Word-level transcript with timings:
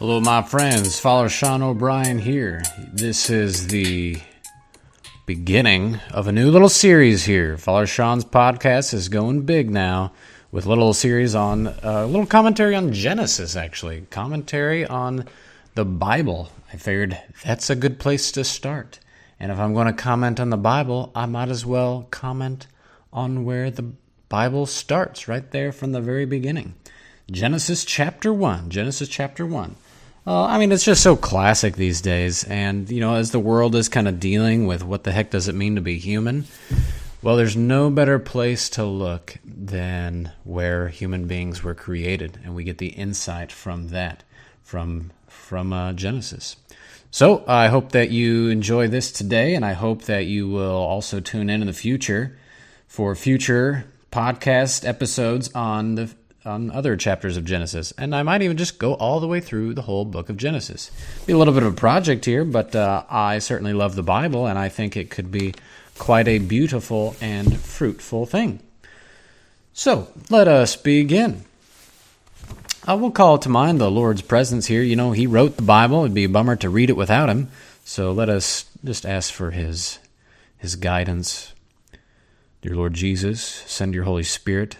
Hello, 0.00 0.18
my 0.18 0.40
friends. 0.40 0.98
Father 0.98 1.28
Sean 1.28 1.60
O'Brien 1.60 2.18
here. 2.18 2.62
This 2.90 3.28
is 3.28 3.66
the 3.66 4.16
beginning 5.26 6.00
of 6.10 6.26
a 6.26 6.32
new 6.32 6.50
little 6.50 6.70
series 6.70 7.26
here. 7.26 7.58
Father 7.58 7.86
Sean's 7.86 8.24
podcast 8.24 8.94
is 8.94 9.10
going 9.10 9.42
big 9.42 9.68
now 9.68 10.14
with 10.50 10.64
a 10.64 10.70
little 10.70 10.94
series 10.94 11.34
on 11.34 11.66
uh, 11.66 11.74
a 11.84 12.06
little 12.06 12.24
commentary 12.24 12.74
on 12.74 12.94
Genesis, 12.94 13.56
actually. 13.56 14.06
Commentary 14.08 14.86
on 14.86 15.26
the 15.74 15.84
Bible. 15.84 16.48
I 16.72 16.76
figured 16.76 17.20
that's 17.44 17.68
a 17.68 17.76
good 17.76 17.98
place 17.98 18.32
to 18.32 18.42
start. 18.42 19.00
And 19.38 19.52
if 19.52 19.58
I'm 19.58 19.74
going 19.74 19.86
to 19.86 19.92
comment 19.92 20.40
on 20.40 20.48
the 20.48 20.56
Bible, 20.56 21.12
I 21.14 21.26
might 21.26 21.50
as 21.50 21.66
well 21.66 22.06
comment 22.10 22.68
on 23.12 23.44
where 23.44 23.70
the 23.70 23.92
Bible 24.30 24.64
starts, 24.64 25.28
right 25.28 25.50
there 25.50 25.72
from 25.72 25.92
the 25.92 26.00
very 26.00 26.24
beginning. 26.24 26.74
Genesis 27.30 27.84
chapter 27.84 28.32
1. 28.32 28.70
Genesis 28.70 29.06
chapter 29.06 29.44
1. 29.44 29.76
I 30.26 30.58
mean, 30.58 30.70
it's 30.70 30.84
just 30.84 31.02
so 31.02 31.16
classic 31.16 31.76
these 31.76 32.00
days. 32.00 32.44
And, 32.44 32.90
you 32.90 33.00
know, 33.00 33.14
as 33.14 33.30
the 33.30 33.40
world 33.40 33.74
is 33.74 33.88
kind 33.88 34.06
of 34.06 34.20
dealing 34.20 34.66
with 34.66 34.84
what 34.84 35.04
the 35.04 35.12
heck 35.12 35.30
does 35.30 35.48
it 35.48 35.54
mean 35.54 35.74
to 35.76 35.80
be 35.80 35.98
human, 35.98 36.44
well, 37.22 37.36
there's 37.36 37.56
no 37.56 37.90
better 37.90 38.18
place 38.18 38.68
to 38.70 38.84
look 38.84 39.36
than 39.44 40.32
where 40.44 40.88
human 40.88 41.26
beings 41.26 41.62
were 41.62 41.74
created. 41.74 42.38
And 42.44 42.54
we 42.54 42.64
get 42.64 42.78
the 42.78 42.88
insight 42.88 43.50
from 43.50 43.88
that, 43.88 44.22
from, 44.62 45.10
from 45.26 45.72
uh, 45.72 45.92
Genesis. 45.94 46.56
So 47.10 47.44
I 47.48 47.68
hope 47.68 47.90
that 47.92 48.10
you 48.10 48.50
enjoy 48.50 48.86
this 48.86 49.10
today, 49.10 49.54
and 49.54 49.64
I 49.64 49.72
hope 49.72 50.02
that 50.02 50.26
you 50.26 50.48
will 50.48 50.76
also 50.76 51.18
tune 51.18 51.50
in 51.50 51.60
in 51.60 51.66
the 51.66 51.72
future 51.72 52.38
for 52.86 53.16
future 53.16 53.84
podcast 54.12 54.86
episodes 54.86 55.50
on 55.52 55.96
the 55.96 56.14
on 56.50 56.70
other 56.72 56.96
chapters 56.96 57.36
of 57.36 57.44
Genesis, 57.44 57.92
and 57.96 58.14
I 58.14 58.22
might 58.22 58.42
even 58.42 58.56
just 58.56 58.78
go 58.78 58.94
all 58.94 59.20
the 59.20 59.28
way 59.28 59.40
through 59.40 59.72
the 59.72 59.82
whole 59.82 60.04
book 60.04 60.28
of 60.28 60.36
Genesis. 60.36 60.90
Be 61.26 61.32
a 61.32 61.38
little 61.38 61.54
bit 61.54 61.62
of 61.62 61.72
a 61.72 61.76
project 61.76 62.24
here, 62.24 62.44
but 62.44 62.74
uh, 62.74 63.04
I 63.08 63.38
certainly 63.38 63.72
love 63.72 63.94
the 63.94 64.02
Bible, 64.02 64.46
and 64.46 64.58
I 64.58 64.68
think 64.68 64.96
it 64.96 65.08
could 65.08 65.30
be 65.30 65.54
quite 65.96 66.28
a 66.28 66.38
beautiful 66.38 67.16
and 67.20 67.58
fruitful 67.58 68.26
thing. 68.26 68.60
So 69.72 70.08
let 70.28 70.48
us 70.48 70.76
begin. 70.76 71.44
I 72.84 72.94
will 72.94 73.10
call 73.10 73.38
to 73.38 73.48
mind 73.48 73.80
the 73.80 73.90
Lord's 73.90 74.22
presence 74.22 74.66
here. 74.66 74.82
You 74.82 74.96
know, 74.96 75.12
He 75.12 75.26
wrote 75.26 75.56
the 75.56 75.62
Bible; 75.62 76.00
it'd 76.00 76.14
be 76.14 76.24
a 76.24 76.28
bummer 76.28 76.56
to 76.56 76.68
read 76.68 76.90
it 76.90 76.96
without 76.96 77.28
Him. 77.28 77.48
So 77.84 78.12
let 78.12 78.28
us 78.28 78.66
just 78.84 79.06
ask 79.06 79.32
for 79.32 79.52
His 79.52 79.98
His 80.58 80.76
guidance. 80.76 81.52
Dear 82.62 82.74
Lord 82.74 82.94
Jesus, 82.94 83.42
send 83.42 83.94
your 83.94 84.04
Holy 84.04 84.22
Spirit 84.24 84.76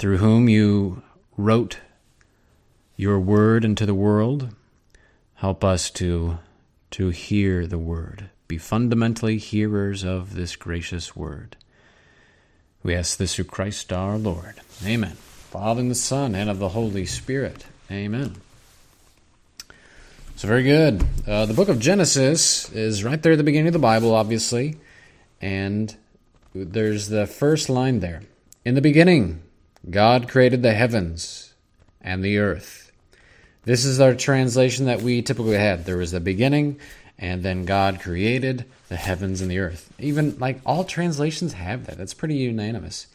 through 0.00 0.16
whom 0.16 0.48
you 0.48 1.02
wrote 1.36 1.76
your 2.96 3.20
word 3.20 3.66
into 3.66 3.84
the 3.84 3.94
world. 3.94 4.48
Help 5.34 5.62
us 5.62 5.90
to, 5.90 6.38
to 6.90 7.10
hear 7.10 7.66
the 7.66 7.78
word, 7.78 8.30
be 8.48 8.56
fundamentally 8.56 9.36
hearers 9.36 10.02
of 10.02 10.34
this 10.34 10.56
gracious 10.56 11.14
word. 11.14 11.54
We 12.82 12.94
ask 12.94 13.18
this 13.18 13.34
through 13.34 13.44
Christ 13.44 13.92
our 13.92 14.16
Lord. 14.16 14.54
Amen. 14.82 15.16
Father 15.50 15.82
and 15.82 15.90
the 15.90 15.94
Son 15.94 16.34
and 16.34 16.48
of 16.48 16.58
the 16.58 16.70
Holy 16.70 17.04
Spirit. 17.04 17.66
Amen. 17.90 18.36
So, 20.36 20.48
very 20.48 20.62
good. 20.62 21.04
Uh, 21.28 21.44
the 21.44 21.52
book 21.52 21.68
of 21.68 21.78
Genesis 21.78 22.72
is 22.72 23.04
right 23.04 23.22
there 23.22 23.32
at 23.32 23.36
the 23.38 23.44
beginning 23.44 23.66
of 23.66 23.74
the 23.74 23.78
Bible, 23.78 24.14
obviously. 24.14 24.78
And 25.42 25.94
there's 26.54 27.08
the 27.08 27.26
first 27.26 27.68
line 27.68 28.00
there. 28.00 28.22
In 28.64 28.74
the 28.74 28.80
beginning, 28.80 29.42
God 29.88 30.28
created 30.28 30.62
the 30.62 30.74
heavens 30.74 31.54
and 32.00 32.22
the 32.22 32.38
earth. 32.38 32.92
This 33.64 33.84
is 33.84 34.00
our 34.00 34.14
translation 34.14 34.86
that 34.86 35.00
we 35.00 35.22
typically 35.22 35.56
have. 35.56 35.84
There 35.84 35.96
was 35.96 36.12
the 36.12 36.20
beginning, 36.20 36.78
and 37.18 37.42
then 37.42 37.64
God 37.64 38.00
created 38.00 38.66
the 38.88 38.96
heavens 38.96 39.40
and 39.40 39.50
the 39.50 39.58
earth. 39.58 39.92
Even 39.98 40.38
like 40.38 40.60
all 40.66 40.84
translations 40.84 41.54
have 41.54 41.86
that. 41.86 41.96
That's 41.96 42.14
pretty 42.14 42.36
unanimous. 42.36 43.06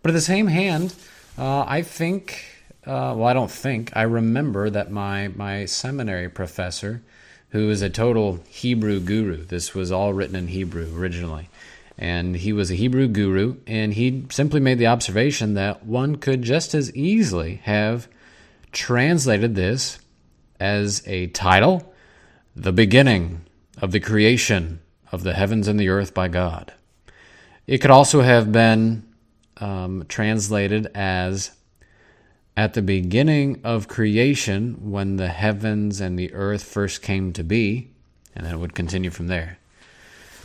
But 0.00 0.10
at 0.10 0.14
the 0.14 0.20
same 0.20 0.48
hand, 0.48 0.94
uh, 1.38 1.64
I 1.66 1.82
think, 1.82 2.44
uh, 2.86 3.14
well, 3.16 3.26
I 3.26 3.32
don't 3.32 3.50
think, 3.50 3.92
I 3.96 4.02
remember 4.02 4.70
that 4.70 4.90
my, 4.90 5.28
my 5.28 5.64
seminary 5.64 6.28
professor, 6.28 7.02
who 7.50 7.70
is 7.70 7.82
a 7.82 7.90
total 7.90 8.40
Hebrew 8.48 9.00
guru, 9.00 9.44
this 9.44 9.74
was 9.74 9.90
all 9.90 10.12
written 10.12 10.36
in 10.36 10.48
Hebrew 10.48 10.96
originally 10.96 11.48
and 11.98 12.36
he 12.36 12.52
was 12.52 12.70
a 12.70 12.74
Hebrew 12.74 13.08
guru, 13.08 13.56
and 13.66 13.94
he 13.94 14.24
simply 14.30 14.60
made 14.60 14.78
the 14.78 14.86
observation 14.86 15.54
that 15.54 15.84
one 15.84 16.16
could 16.16 16.42
just 16.42 16.74
as 16.74 16.94
easily 16.96 17.60
have 17.64 18.08
translated 18.72 19.54
this 19.54 19.98
as 20.58 21.02
a 21.06 21.26
title, 21.28 21.92
The 22.56 22.72
Beginning 22.72 23.46
of 23.80 23.92
the 23.92 24.00
Creation 24.00 24.80
of 25.10 25.22
the 25.22 25.34
Heavens 25.34 25.68
and 25.68 25.78
the 25.78 25.88
Earth 25.90 26.14
by 26.14 26.28
God. 26.28 26.72
It 27.66 27.78
could 27.78 27.90
also 27.90 28.22
have 28.22 28.50
been 28.50 29.06
um, 29.58 30.04
translated 30.08 30.86
as 30.94 31.52
At 32.56 32.74
the 32.74 32.82
beginning 32.82 33.62
of 33.64 33.88
creation, 33.88 34.90
when 34.90 35.16
the 35.16 35.28
heavens 35.28 36.00
and 36.00 36.18
the 36.18 36.34
earth 36.34 36.62
first 36.62 37.00
came 37.00 37.32
to 37.32 37.42
be, 37.42 37.90
and 38.34 38.44
then 38.44 38.54
it 38.54 38.58
would 38.58 38.74
continue 38.74 39.10
from 39.10 39.28
there. 39.28 39.58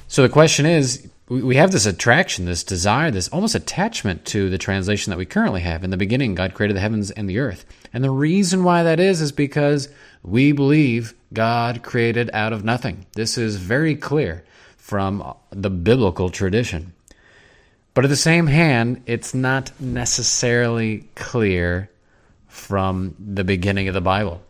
So 0.08 0.22
the 0.22 0.30
question 0.30 0.66
is 0.66 1.10
we 1.30 1.58
have 1.58 1.72
this 1.72 1.86
attraction, 1.86 2.46
this 2.46 2.64
desire, 2.64 3.12
this 3.12 3.28
almost 3.30 3.54
attachment 3.54 4.24
to 4.26 4.50
the 4.50 4.58
translation 4.58 5.10
that 5.10 5.18
we 5.18 5.26
currently 5.26 5.62
have. 5.62 5.84
In 5.84 5.90
the 5.90 5.98
beginning, 5.98 6.36
God 6.36 6.54
created 6.54 6.78
the 6.78 6.82
heavens 6.82 7.12
and 7.12 7.30
the 7.30 7.40
earth. 7.40 7.66
And 7.92 8.02
the 8.02 8.12
reason 8.12 8.64
why 8.64 8.84
that 8.84 9.00
is, 9.00 9.20
is 9.20 9.34
because 9.34 9.90
we 10.24 10.54
believe 10.54 11.14
God 11.34 11.84
created 11.84 12.30
out 12.34 12.54
of 12.54 12.64
nothing. 12.64 13.06
This 13.14 13.38
is 13.38 13.58
very 13.58 13.96
clear 13.96 14.46
from 14.78 15.36
the 15.50 15.70
biblical 15.70 16.30
tradition. 16.30 16.94
But 17.94 18.06
at 18.06 18.10
the 18.10 18.16
same 18.16 18.48
hand, 18.48 19.04
it's 19.06 19.34
not 19.34 19.72
necessarily 19.82 21.10
clear 21.16 21.90
from 22.48 23.16
the 23.20 23.44
beginning 23.44 23.90
of 23.90 23.94
the 23.94 24.02
Bible. 24.02 24.42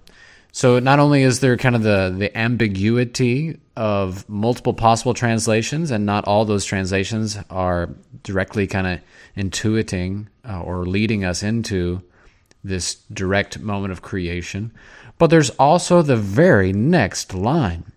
So 0.52 0.80
not 0.80 1.00
only 1.00 1.24
is 1.24 1.40
there 1.40 1.58
kind 1.58 1.76
of 1.76 1.84
the, 1.84 2.14
the 2.18 2.36
ambiguity 2.36 3.60
of 3.76 4.28
multiple 4.28 4.74
possible 4.74 5.14
translations, 5.14 5.92
and 5.92 6.06
not 6.06 6.26
all 6.26 6.46
those 6.46 6.66
translations 6.66 7.38
are 7.50 7.90
directly 8.24 8.66
kind 8.66 8.88
of 8.88 9.00
intuiting 9.36 10.28
uh, 10.48 10.62
or 10.62 10.86
leading 10.86 11.24
us 11.24 11.44
into 11.44 12.02
this 12.64 12.96
direct 13.14 13.60
moment 13.60 13.92
of 13.92 14.02
creation, 14.02 14.72
but 15.18 15.28
there's 15.28 15.50
also 15.52 16.02
the 16.02 16.18
very 16.18 16.74
next 16.74 17.34
line. 17.34 17.92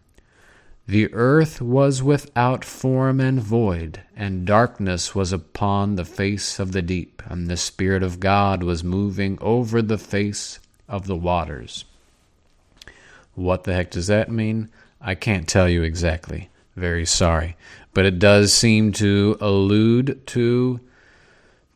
The 0.87 1.13
earth 1.15 1.63
was 1.63 2.03
without 2.03 2.65
form 2.65 3.21
and 3.21 3.41
void, 3.41 4.03
and 4.17 4.45
darkness 4.45 5.15
was 5.15 5.33
upon 5.33 5.95
the 5.95 6.05
face 6.05 6.59
of 6.59 6.73
the 6.73 6.83
deep, 6.83 7.23
and 7.27 7.47
the 7.47 7.57
Spirit 7.57 8.03
of 8.03 8.21
God 8.21 8.63
was 8.63 8.83
moving 8.83 9.39
over 9.41 9.83
the 9.83 9.99
face 9.99 10.59
of 10.89 11.07
the 11.07 11.17
waters. 11.17 11.85
What 13.35 13.65
the 13.65 13.75
heck 13.75 13.91
does 13.91 14.09
that 14.09 14.31
mean? 14.31 14.71
I 15.01 15.15
can't 15.15 15.49
tell 15.49 15.69
you 15.69 15.83
exactly. 15.83 16.51
Very 16.77 17.07
sorry. 17.07 17.57
But 17.95 18.07
it 18.07 18.19
does 18.19 18.53
seem 18.53 18.93
to 18.93 19.37
allude 19.41 20.27
to 20.29 20.81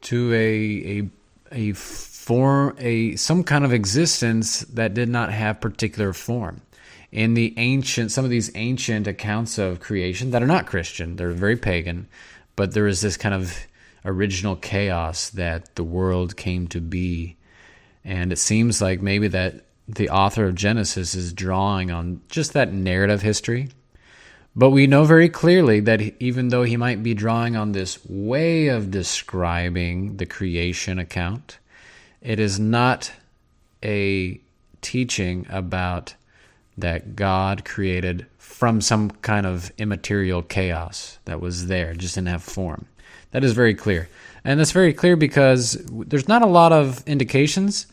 to 0.02 0.32
a 0.34 0.98
a 0.98 1.70
a 1.70 1.72
form 1.72 2.76
a 2.78 3.16
some 3.16 3.44
kind 3.44 3.64
of 3.64 3.72
existence 3.72 4.60
that 4.60 4.94
did 4.94 5.08
not 5.08 5.32
have 5.32 5.60
particular 5.60 6.12
form. 6.12 6.60
In 7.10 7.34
the 7.34 7.54
ancient 7.56 8.12
some 8.12 8.24
of 8.24 8.30
these 8.30 8.50
ancient 8.54 9.06
accounts 9.06 9.58
of 9.58 9.80
creation 9.80 10.30
that 10.30 10.42
are 10.42 10.46
not 10.46 10.66
Christian, 10.66 11.16
they're 11.16 11.30
very 11.30 11.56
pagan, 11.56 12.08
but 12.56 12.72
there 12.72 12.86
is 12.86 13.00
this 13.00 13.16
kind 13.16 13.34
of 13.34 13.66
original 14.04 14.56
chaos 14.56 15.30
that 15.30 15.74
the 15.76 15.84
world 15.84 16.36
came 16.36 16.66
to 16.68 16.80
be. 16.80 17.36
And 18.04 18.32
it 18.32 18.38
seems 18.38 18.82
like 18.82 19.00
maybe 19.00 19.28
that 19.28 19.64
the 19.86 20.08
author 20.08 20.46
of 20.46 20.54
Genesis 20.54 21.14
is 21.14 21.32
drawing 21.32 21.90
on 21.90 22.22
just 22.28 22.52
that 22.52 22.72
narrative 22.72 23.22
history. 23.22 23.68
But 24.56 24.70
we 24.70 24.86
know 24.86 25.04
very 25.04 25.28
clearly 25.28 25.80
that 25.80 26.00
even 26.22 26.48
though 26.48 26.62
he 26.62 26.76
might 26.76 27.02
be 27.02 27.12
drawing 27.12 27.56
on 27.56 27.72
this 27.72 27.98
way 28.06 28.68
of 28.68 28.90
describing 28.90 30.16
the 30.16 30.26
creation 30.26 30.98
account, 30.98 31.58
it 32.20 32.38
is 32.38 32.60
not 32.60 33.12
a 33.82 34.40
teaching 34.80 35.46
about 35.50 36.14
that 36.78 37.16
God 37.16 37.64
created 37.64 38.26
from 38.38 38.80
some 38.80 39.10
kind 39.10 39.46
of 39.46 39.72
immaterial 39.78 40.42
chaos 40.42 41.18
that 41.24 41.40
was 41.40 41.66
there, 41.66 41.94
just 41.94 42.14
didn't 42.14 42.28
have 42.28 42.42
form. 42.42 42.86
That 43.32 43.42
is 43.42 43.52
very 43.52 43.74
clear. 43.74 44.08
And 44.44 44.60
that's 44.60 44.70
very 44.70 44.92
clear 44.92 45.16
because 45.16 45.72
there's 45.90 46.28
not 46.28 46.42
a 46.42 46.46
lot 46.46 46.72
of 46.72 47.02
indications 47.06 47.86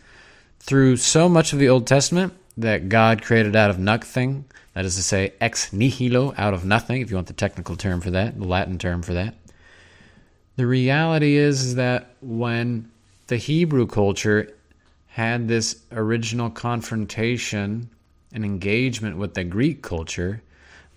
through 0.61 0.97
so 0.97 1.27
much 1.27 1.53
of 1.53 1.59
the 1.59 1.69
Old 1.69 1.87
Testament 1.87 2.33
that 2.57 2.87
God 2.87 3.23
created 3.23 3.55
out 3.55 3.71
of 3.71 3.79
nothing, 3.79 4.45
that 4.73 4.85
is 4.85 4.95
to 4.95 5.03
say, 5.03 5.33
ex 5.41 5.73
nihilo, 5.73 6.33
out 6.37 6.53
of 6.53 6.63
nothing, 6.63 7.01
if 7.01 7.09
you 7.09 7.17
want 7.17 7.27
the 7.27 7.33
technical 7.33 7.75
term 7.75 7.99
for 7.99 8.11
that, 8.11 8.39
the 8.39 8.45
Latin 8.45 8.77
term 8.77 9.01
for 9.01 9.13
that. 9.13 9.35
The 10.57 10.67
reality 10.67 11.35
is, 11.35 11.63
is 11.63 11.75
that 11.75 12.15
when 12.21 12.91
the 13.27 13.37
Hebrew 13.37 13.87
culture 13.87 14.53
had 15.07 15.47
this 15.47 15.81
original 15.91 16.49
confrontation 16.49 17.89
and 18.31 18.45
engagement 18.45 19.17
with 19.17 19.33
the 19.33 19.43
Greek 19.43 19.81
culture, 19.81 20.43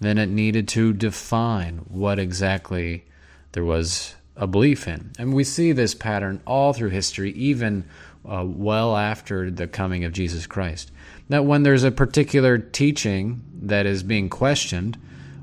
then 0.01 0.19
it 0.19 0.29
needed 0.29 0.69
to 0.69 0.93
define 0.93 1.79
what 1.89 2.19
exactly 2.19 3.05
there 3.53 3.65
was 3.65 4.15
a 4.37 4.47
belief 4.47 4.87
in. 4.87 5.13
And 5.19 5.33
we 5.33 5.45
see 5.45 5.73
this 5.73 5.95
pattern 5.95 6.41
all 6.47 6.73
through 6.73 6.91
history, 6.91 7.33
even 7.33 7.85
uh, 8.29 8.45
well 8.47 8.97
after 8.97 9.51
the 9.51 9.67
coming 9.67 10.05
of 10.05 10.13
Jesus 10.13 10.47
Christ. 10.47 10.91
That 11.29 11.45
when 11.45 11.63
there's 11.63 11.85
a 11.85 11.91
particular 11.91 12.59
teaching 12.59 13.43
that 13.63 13.87
is 13.87 14.03
being 14.03 14.29
questioned, 14.29 14.99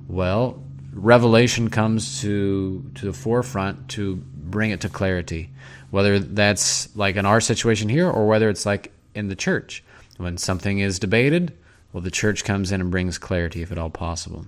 well, 0.07 0.61
revelation 0.93 1.69
comes 1.69 2.21
to 2.21 2.89
to 2.95 3.05
the 3.05 3.13
forefront 3.13 3.89
to 3.89 4.15
bring 4.15 4.71
it 4.71 4.81
to 4.81 4.89
clarity. 4.89 5.49
Whether 5.89 6.19
that's 6.19 6.95
like 6.95 7.15
in 7.15 7.25
our 7.25 7.41
situation 7.41 7.89
here 7.89 8.09
or 8.09 8.27
whether 8.27 8.49
it's 8.49 8.65
like 8.65 8.91
in 9.13 9.27
the 9.27 9.35
church. 9.35 9.83
When 10.17 10.37
something 10.37 10.79
is 10.79 10.99
debated, 10.99 11.57
well 11.93 12.01
the 12.01 12.11
church 12.11 12.43
comes 12.43 12.71
in 12.71 12.81
and 12.81 12.91
brings 12.91 13.17
clarity 13.17 13.61
if 13.61 13.71
at 13.71 13.77
all 13.77 13.89
possible. 13.89 14.45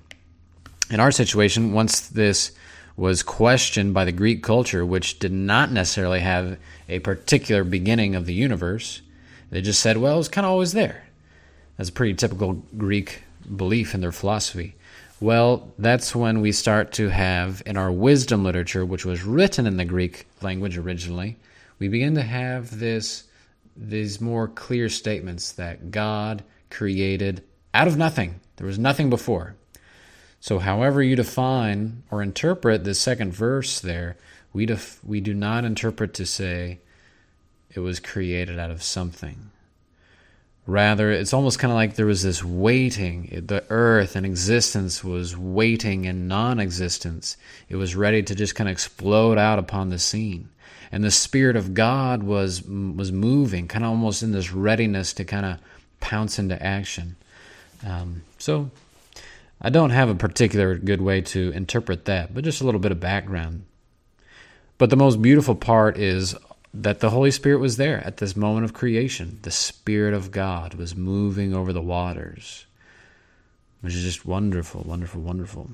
In 0.90 1.00
our 1.00 1.12
situation, 1.12 1.74
once 1.74 2.02
this 2.02 2.52
was 2.96 3.24
questioned 3.24 3.94
by 3.94 4.06
the 4.06 4.12
Greek 4.12 4.44
culture, 4.44 4.86
which 4.86 5.20
did 5.20 5.32
not 5.32 5.72
necessarily 5.72 6.20
have 6.20 6.58
a 6.88 7.00
particular 7.00 7.64
beginning 7.64 8.16
of 8.16 8.26
the 8.26 8.34
universe. 8.34 9.02
They 9.50 9.62
just 9.62 9.82
said, 9.82 9.98
well, 9.98 10.16
it 10.16 10.18
was 10.18 10.30
kind 10.30 10.46
of 10.46 10.52
always 10.52 10.74
there. 10.74 11.04
That's 11.78 11.90
a 11.90 11.94
pretty 11.94 12.14
typical 12.14 12.64
Greek 12.78 13.24
belief 13.56 13.96
in 13.96 14.02
their 14.02 14.12
philosophy. 14.12 14.76
Well, 15.20 15.72
that's 15.80 16.16
when 16.16 16.42
we 16.42 16.52
start 16.52 16.92
to 16.94 17.10
have, 17.10 17.64
in 17.66 17.78
our 17.78 17.92
wisdom 17.92 18.44
literature, 18.44 18.86
which 18.86 19.06
was 19.06 19.24
written 19.24 19.66
in 19.66 19.78
the 19.78 19.86
Greek 19.86 20.28
language 20.42 20.78
originally, 20.78 21.38
we 21.80 21.88
begin 21.88 22.16
to 22.16 22.22
have 22.22 22.80
this 22.80 23.24
these 23.76 24.22
more 24.22 24.48
clear 24.48 24.88
statements 24.88 25.54
that 25.54 25.90
God 25.90 26.44
created 26.70 27.44
out 27.74 27.88
of 27.88 27.98
nothing. 27.98 28.40
There 28.58 28.68
was 28.68 28.78
nothing 28.78 29.10
before. 29.10 29.56
So, 30.44 30.60
however 30.60 31.02
you 31.02 31.16
define 31.16 32.04
or 32.12 32.22
interpret 32.22 32.84
the 32.84 32.96
second 32.96 33.34
verse 33.34 33.80
there, 33.80 34.18
we, 34.52 34.66
def- 34.66 35.00
we 35.02 35.22
do 35.22 35.34
not 35.34 35.64
interpret 35.64 36.14
to 36.16 36.26
say 36.26 36.80
it 37.74 37.80
was 37.80 38.02
created 38.02 38.60
out 38.60 38.70
of 38.70 38.84
something. 38.84 39.52
Rather, 40.68 41.12
it's 41.12 41.34
almost 41.34 41.60
kind 41.60 41.72
of 41.72 41.76
like 41.76 41.96
there 41.96 42.06
was 42.06 42.24
this 42.24 42.44
waiting. 42.44 43.46
The 43.48 43.64
earth 43.70 44.18
and 44.18 44.26
existence 44.26 45.02
was 45.02 45.38
waiting 45.38 46.04
in 46.04 46.28
non 46.28 46.60
existence. 46.60 47.38
It 47.70 47.78
was 47.78 47.96
ready 47.96 48.22
to 48.22 48.36
just 48.36 48.54
kind 48.54 48.68
of 48.68 48.74
explode 48.74 49.38
out 49.38 49.60
upon 49.60 49.92
the 49.92 49.98
scene. 50.00 50.50
And 50.92 51.06
the 51.06 51.12
Spirit 51.12 51.56
of 51.56 51.74
God 51.74 52.22
was, 52.22 52.62
was 52.64 53.14
moving, 53.14 53.70
kind 53.70 53.86
of 53.86 53.92
almost 53.92 54.22
in 54.22 54.34
this 54.34 54.52
readiness 54.52 55.14
to 55.14 55.24
kind 55.24 55.46
of 55.46 55.60
pounce 56.02 56.38
into 56.38 56.62
action. 56.62 57.16
Um, 57.88 58.24
so 58.40 58.72
I 59.62 59.70
don't 59.70 59.92
have 59.92 60.10
a 60.10 60.16
particular 60.16 60.76
good 60.76 61.02
way 61.02 61.22
to 61.22 61.52
interpret 61.52 62.06
that, 62.06 62.34
but 62.34 62.44
just 62.44 62.62
a 62.62 62.66
little 62.66 62.82
bit 62.82 62.92
of 62.92 63.00
background. 63.00 63.66
But 64.78 64.90
the 64.90 64.96
most 64.98 65.22
beautiful 65.22 65.56
part 65.56 65.98
is 65.98 66.36
that 66.74 67.00
the 67.00 67.12
Holy 67.12 67.32
Spirit 67.32 67.60
was 67.60 67.78
there 67.78 68.06
at 68.06 68.18
this 68.18 68.36
moment 68.36 68.66
of 68.66 68.74
creation. 68.74 69.40
The 69.44 69.52
Spirit 69.52 70.14
of 70.14 70.32
God 70.32 70.74
was 70.74 70.96
moving 70.96 71.54
over 71.54 71.72
the 71.72 71.82
waters, 71.82 72.66
which 73.82 73.94
is 73.94 74.04
just 74.04 74.26
wonderful, 74.26 74.82
wonderful, 74.82 75.22
wonderful. 75.22 75.70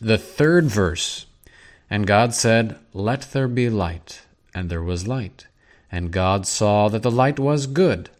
The 0.00 0.18
third 0.18 0.66
verse 0.66 1.26
And 1.88 2.06
God 2.06 2.34
said, 2.34 2.76
Let 2.92 3.32
there 3.32 3.48
be 3.48 3.70
light. 3.70 4.22
And 4.54 4.68
there 4.70 4.82
was 4.82 5.06
light. 5.06 5.46
And 5.92 6.10
God 6.10 6.46
saw 6.46 6.88
that 6.88 7.02
the 7.02 7.10
light 7.10 7.38
was 7.38 7.66
good. 7.66 8.10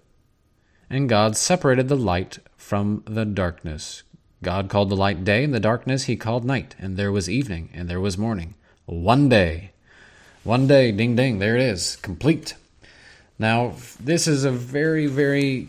And 0.88 1.08
God 1.08 1.36
separated 1.36 1.88
the 1.88 1.96
light 1.96 2.38
from 2.66 3.00
the 3.04 3.24
darkness. 3.24 4.02
God 4.42 4.68
called 4.68 4.88
the 4.88 4.96
light 4.96 5.22
day, 5.22 5.44
and 5.44 5.54
the 5.54 5.60
darkness 5.60 6.04
he 6.04 6.16
called 6.16 6.44
night. 6.44 6.74
And 6.80 6.96
there 6.96 7.12
was 7.12 7.30
evening, 7.30 7.68
and 7.72 7.88
there 7.88 8.00
was 8.00 8.18
morning. 8.18 8.54
One 8.86 9.28
day. 9.28 9.70
One 10.42 10.66
day, 10.66 10.90
ding 10.90 11.14
ding, 11.14 11.38
there 11.38 11.54
it 11.54 11.62
is, 11.62 11.94
complete. 11.94 12.54
Now, 13.38 13.74
this 14.00 14.26
is 14.26 14.44
a 14.44 14.50
very, 14.50 15.06
very 15.06 15.68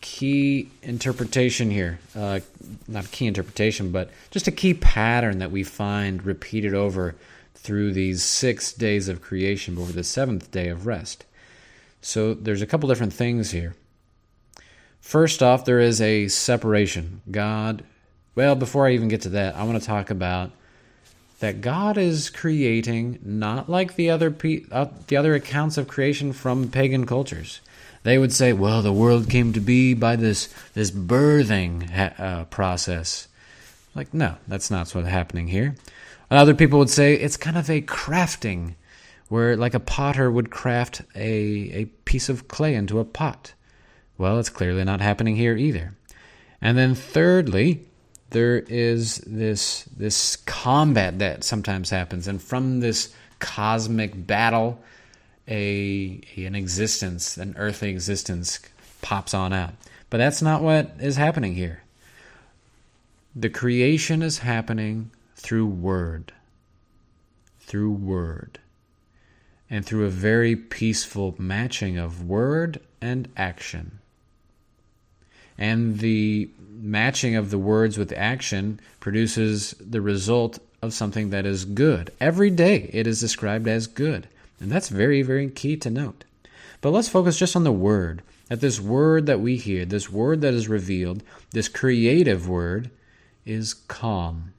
key 0.00 0.68
interpretation 0.80 1.72
here. 1.72 1.98
Uh, 2.14 2.38
not 2.86 3.06
a 3.06 3.08
key 3.08 3.26
interpretation, 3.26 3.90
but 3.90 4.10
just 4.30 4.46
a 4.46 4.52
key 4.52 4.74
pattern 4.74 5.40
that 5.40 5.50
we 5.50 5.64
find 5.64 6.24
repeated 6.24 6.72
over 6.72 7.16
through 7.56 7.92
these 7.92 8.22
six 8.22 8.72
days 8.72 9.08
of 9.08 9.20
creation 9.20 9.74
before 9.74 9.92
the 9.92 10.04
seventh 10.04 10.52
day 10.52 10.68
of 10.68 10.86
rest. 10.86 11.24
So 12.00 12.32
there's 12.32 12.62
a 12.62 12.66
couple 12.66 12.88
different 12.88 13.12
things 13.12 13.50
here. 13.50 13.74
First 15.06 15.40
off, 15.40 15.64
there 15.64 15.78
is 15.78 16.00
a 16.00 16.26
separation. 16.26 17.22
God, 17.30 17.84
well, 18.34 18.56
before 18.56 18.88
I 18.88 18.94
even 18.94 19.06
get 19.06 19.20
to 19.20 19.28
that, 19.28 19.54
I 19.54 19.62
want 19.62 19.80
to 19.80 19.86
talk 19.86 20.10
about 20.10 20.50
that 21.38 21.60
God 21.60 21.96
is 21.96 22.28
creating 22.28 23.20
not 23.22 23.70
like 23.70 23.94
the 23.94 24.10
other 24.10 24.34
uh, 24.72 24.86
the 25.06 25.16
other 25.16 25.36
accounts 25.36 25.78
of 25.78 25.86
creation 25.86 26.32
from 26.32 26.72
pagan 26.72 27.06
cultures. 27.06 27.60
They 28.02 28.18
would 28.18 28.32
say, 28.32 28.52
"Well, 28.52 28.82
the 28.82 28.92
world 28.92 29.30
came 29.30 29.52
to 29.52 29.60
be 29.60 29.94
by 29.94 30.16
this 30.16 30.52
this 30.74 30.90
birthing 30.90 31.88
ha- 31.88 32.20
uh, 32.20 32.44
process." 32.46 33.28
Like, 33.94 34.12
no, 34.12 34.34
that's 34.48 34.72
not 34.72 34.92
what's 34.92 35.06
happening 35.06 35.46
here. 35.46 35.76
Other 36.32 36.52
people 36.52 36.80
would 36.80 36.90
say 36.90 37.14
it's 37.14 37.36
kind 37.36 37.56
of 37.56 37.70
a 37.70 37.80
crafting, 37.80 38.74
where 39.28 39.56
like 39.56 39.74
a 39.74 39.78
potter 39.78 40.32
would 40.32 40.50
craft 40.50 41.02
a 41.14 41.70
a 41.72 41.84
piece 42.04 42.28
of 42.28 42.48
clay 42.48 42.74
into 42.74 42.98
a 42.98 43.04
pot. 43.04 43.52
Well, 44.18 44.38
it's 44.38 44.48
clearly 44.48 44.84
not 44.84 45.00
happening 45.00 45.36
here 45.36 45.56
either. 45.56 45.94
And 46.60 46.76
then 46.76 46.94
thirdly, 46.94 47.86
there 48.30 48.58
is 48.58 49.18
this 49.26 49.84
this 49.96 50.36
combat 50.36 51.18
that 51.18 51.44
sometimes 51.44 51.90
happens 51.90 52.26
and 52.26 52.42
from 52.42 52.80
this 52.80 53.14
cosmic 53.38 54.26
battle 54.26 54.82
a, 55.48 56.20
an 56.36 56.54
existence, 56.54 57.36
an 57.36 57.54
earthly 57.56 57.90
existence 57.90 58.60
pops 59.00 59.32
on 59.32 59.52
out. 59.52 59.74
But 60.10 60.18
that's 60.18 60.42
not 60.42 60.62
what 60.62 60.92
is 60.98 61.16
happening 61.16 61.54
here. 61.54 61.82
The 63.34 63.50
creation 63.50 64.22
is 64.22 64.38
happening 64.38 65.10
through 65.36 65.66
word. 65.66 66.32
Through 67.60 67.92
word. 67.92 68.58
And 69.68 69.84
through 69.84 70.06
a 70.06 70.10
very 70.10 70.56
peaceful 70.56 71.34
matching 71.38 71.98
of 71.98 72.24
word 72.24 72.80
and 73.00 73.28
action 73.36 74.00
and 75.58 75.98
the 75.98 76.50
matching 76.78 77.36
of 77.36 77.50
the 77.50 77.58
words 77.58 77.98
with 77.98 78.12
action 78.12 78.80
produces 79.00 79.72
the 79.80 80.00
result 80.00 80.58
of 80.82 80.92
something 80.92 81.30
that 81.30 81.46
is 81.46 81.64
good. 81.64 82.12
Every 82.20 82.50
day 82.50 82.90
it 82.92 83.06
is 83.06 83.20
described 83.20 83.66
as 83.66 83.86
good. 83.86 84.28
And 84.60 84.70
that's 84.70 84.88
very, 84.88 85.22
very 85.22 85.50
key 85.50 85.76
to 85.78 85.90
note. 85.90 86.24
But 86.80 86.90
let's 86.90 87.08
focus 87.08 87.38
just 87.38 87.56
on 87.56 87.64
the 87.64 87.72
word. 87.72 88.22
That 88.48 88.60
this 88.60 88.80
word 88.80 89.26
that 89.26 89.40
we 89.40 89.56
hear, 89.56 89.84
this 89.84 90.10
word 90.10 90.40
that 90.42 90.54
is 90.54 90.68
revealed, 90.68 91.22
this 91.50 91.68
creative 91.68 92.48
word, 92.48 92.90
is 93.44 93.74
calm. 93.74 94.52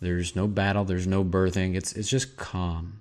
There's 0.00 0.36
no 0.36 0.46
battle, 0.46 0.84
there's 0.84 1.06
no 1.06 1.24
birthing, 1.24 1.74
it's, 1.74 1.92
it's 1.94 2.08
just 2.08 2.36
calm. 2.36 3.00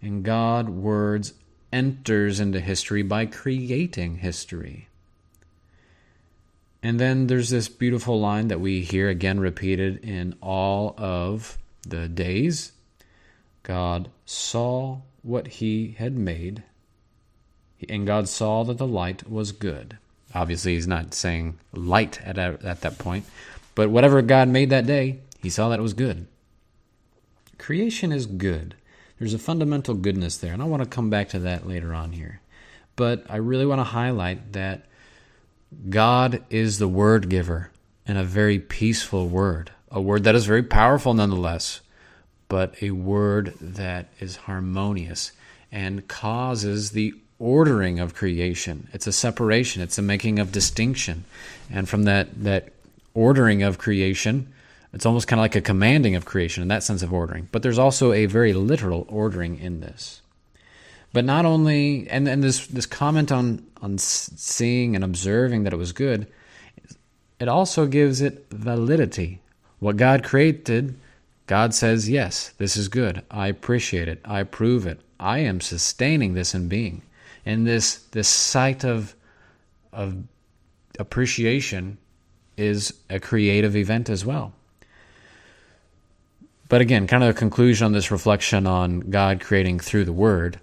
And 0.00 0.24
God, 0.24 0.70
words, 0.70 1.34
enters 1.72 2.40
into 2.40 2.58
history 2.58 3.02
by 3.02 3.26
creating 3.26 4.16
history. 4.18 4.88
And 6.82 6.98
then 6.98 7.28
there's 7.28 7.50
this 7.50 7.68
beautiful 7.68 8.20
line 8.20 8.48
that 8.48 8.60
we 8.60 8.80
hear 8.82 9.08
again 9.08 9.38
repeated 9.38 10.04
in 10.04 10.34
all 10.42 10.94
of 10.98 11.56
the 11.86 12.08
days. 12.08 12.72
God 13.62 14.10
saw 14.26 14.98
what 15.22 15.46
he 15.46 15.94
had 15.98 16.16
made, 16.16 16.64
and 17.88 18.06
God 18.06 18.28
saw 18.28 18.64
that 18.64 18.78
the 18.78 18.86
light 18.86 19.30
was 19.30 19.52
good. 19.52 19.96
Obviously, 20.34 20.74
he's 20.74 20.88
not 20.88 21.14
saying 21.14 21.58
light 21.72 22.20
at, 22.22 22.38
at 22.38 22.80
that 22.80 22.98
point, 22.98 23.26
but 23.74 23.90
whatever 23.90 24.20
God 24.22 24.48
made 24.48 24.70
that 24.70 24.86
day, 24.86 25.20
he 25.40 25.50
saw 25.50 25.68
that 25.68 25.78
it 25.78 25.82
was 25.82 25.94
good. 25.94 26.26
Creation 27.58 28.10
is 28.10 28.26
good. 28.26 28.74
There's 29.18 29.34
a 29.34 29.38
fundamental 29.38 29.94
goodness 29.94 30.36
there, 30.36 30.52
and 30.52 30.60
I 30.60 30.64
want 30.64 30.82
to 30.82 30.88
come 30.88 31.10
back 31.10 31.28
to 31.28 31.38
that 31.40 31.68
later 31.68 31.94
on 31.94 32.10
here. 32.12 32.40
But 32.96 33.24
I 33.28 33.36
really 33.36 33.66
want 33.66 33.78
to 33.78 33.84
highlight 33.84 34.52
that 34.54 34.86
God 35.88 36.44
is 36.50 36.78
the 36.78 36.88
word 36.88 37.28
giver 37.28 37.70
and 38.06 38.18
a 38.18 38.24
very 38.24 38.58
peaceful 38.58 39.28
word, 39.28 39.70
a 39.90 40.00
word 40.00 40.24
that 40.24 40.34
is 40.34 40.46
very 40.46 40.62
powerful 40.62 41.14
nonetheless, 41.14 41.80
but 42.48 42.74
a 42.82 42.90
word 42.90 43.54
that 43.60 44.08
is 44.20 44.36
harmonious 44.36 45.32
and 45.70 46.06
causes 46.08 46.90
the 46.90 47.14
ordering 47.38 47.98
of 47.98 48.14
creation. 48.14 48.88
It's 48.92 49.06
a 49.06 49.12
separation, 49.12 49.82
it's 49.82 49.98
a 49.98 50.02
making 50.02 50.38
of 50.38 50.52
distinction. 50.52 51.24
And 51.70 51.88
from 51.88 52.04
that, 52.04 52.44
that 52.44 52.72
ordering 53.14 53.62
of 53.62 53.78
creation, 53.78 54.52
it's 54.92 55.06
almost 55.06 55.26
kind 55.26 55.40
of 55.40 55.44
like 55.44 55.56
a 55.56 55.60
commanding 55.60 56.14
of 56.14 56.24
creation 56.24 56.62
in 56.62 56.68
that 56.68 56.82
sense 56.82 57.02
of 57.02 57.12
ordering. 57.12 57.48
But 57.50 57.62
there's 57.62 57.78
also 57.78 58.12
a 58.12 58.26
very 58.26 58.52
literal 58.52 59.06
ordering 59.08 59.58
in 59.58 59.80
this. 59.80 60.21
But 61.12 61.24
not 61.24 61.44
only, 61.44 62.08
and, 62.08 62.26
and 62.26 62.42
this, 62.42 62.66
this 62.66 62.86
comment 62.86 63.30
on, 63.30 63.66
on 63.82 63.98
seeing 63.98 64.94
and 64.94 65.04
observing 65.04 65.64
that 65.64 65.72
it 65.72 65.76
was 65.76 65.92
good, 65.92 66.26
it 67.38 67.48
also 67.48 67.86
gives 67.86 68.20
it 68.20 68.46
validity. 68.50 69.40
What 69.78 69.96
God 69.96 70.24
created, 70.24 70.94
God 71.46 71.74
says, 71.74 72.08
yes, 72.08 72.50
this 72.58 72.76
is 72.76 72.88
good. 72.88 73.22
I 73.30 73.48
appreciate 73.48 74.08
it. 74.08 74.20
I 74.24 74.40
approve 74.40 74.86
it. 74.86 75.00
I 75.18 75.40
am 75.40 75.60
sustaining 75.60 76.34
this 76.34 76.54
in 76.54 76.68
being. 76.68 77.02
And 77.44 77.66
this, 77.66 77.96
this 78.12 78.28
sight 78.28 78.84
of, 78.84 79.14
of 79.92 80.16
appreciation 80.98 81.98
is 82.56 82.94
a 83.10 83.18
creative 83.18 83.76
event 83.76 84.08
as 84.08 84.24
well. 84.24 84.52
But 86.68 86.80
again, 86.80 87.06
kind 87.06 87.22
of 87.22 87.30
a 87.30 87.34
conclusion 87.34 87.84
on 87.84 87.92
this 87.92 88.10
reflection 88.10 88.66
on 88.66 89.00
God 89.00 89.40
creating 89.40 89.80
through 89.80 90.04
the 90.04 90.12
Word. 90.12 90.58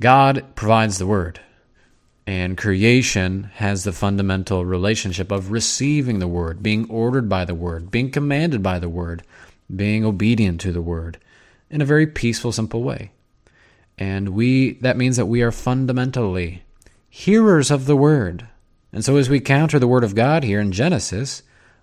God 0.00 0.44
provides 0.54 0.98
the 0.98 1.06
Word, 1.06 1.40
and 2.26 2.56
creation 2.56 3.50
has 3.54 3.84
the 3.84 3.92
fundamental 3.92 4.64
relationship 4.64 5.32
of 5.32 5.50
receiving 5.50 6.18
the 6.18 6.28
Word, 6.28 6.62
being 6.62 6.88
ordered 6.90 7.28
by 7.28 7.44
the 7.44 7.54
Word, 7.54 7.90
being 7.90 8.10
commanded 8.10 8.62
by 8.62 8.78
the 8.78 8.88
Word, 8.88 9.22
being 9.74 10.04
obedient 10.04 10.60
to 10.62 10.72
the 10.72 10.82
Word 10.82 11.18
in 11.70 11.80
a 11.80 11.86
very 11.86 12.06
peaceful, 12.06 12.52
simple 12.52 12.82
way. 12.82 13.10
And 13.98 14.30
we 14.30 14.74
that 14.74 14.96
means 14.96 15.16
that 15.16 15.26
we 15.26 15.42
are 15.42 15.50
fundamentally 15.52 16.62
hearers 17.08 17.70
of 17.70 17.86
the 17.86 17.96
Word 17.96 18.48
and 18.92 19.04
so, 19.04 19.16
as 19.16 19.28
we 19.28 19.40
counter 19.40 19.78
the 19.78 19.88
Word 19.88 20.04
of 20.04 20.14
God 20.14 20.44
here 20.44 20.60
in 20.60 20.72
Genesis, 20.72 21.42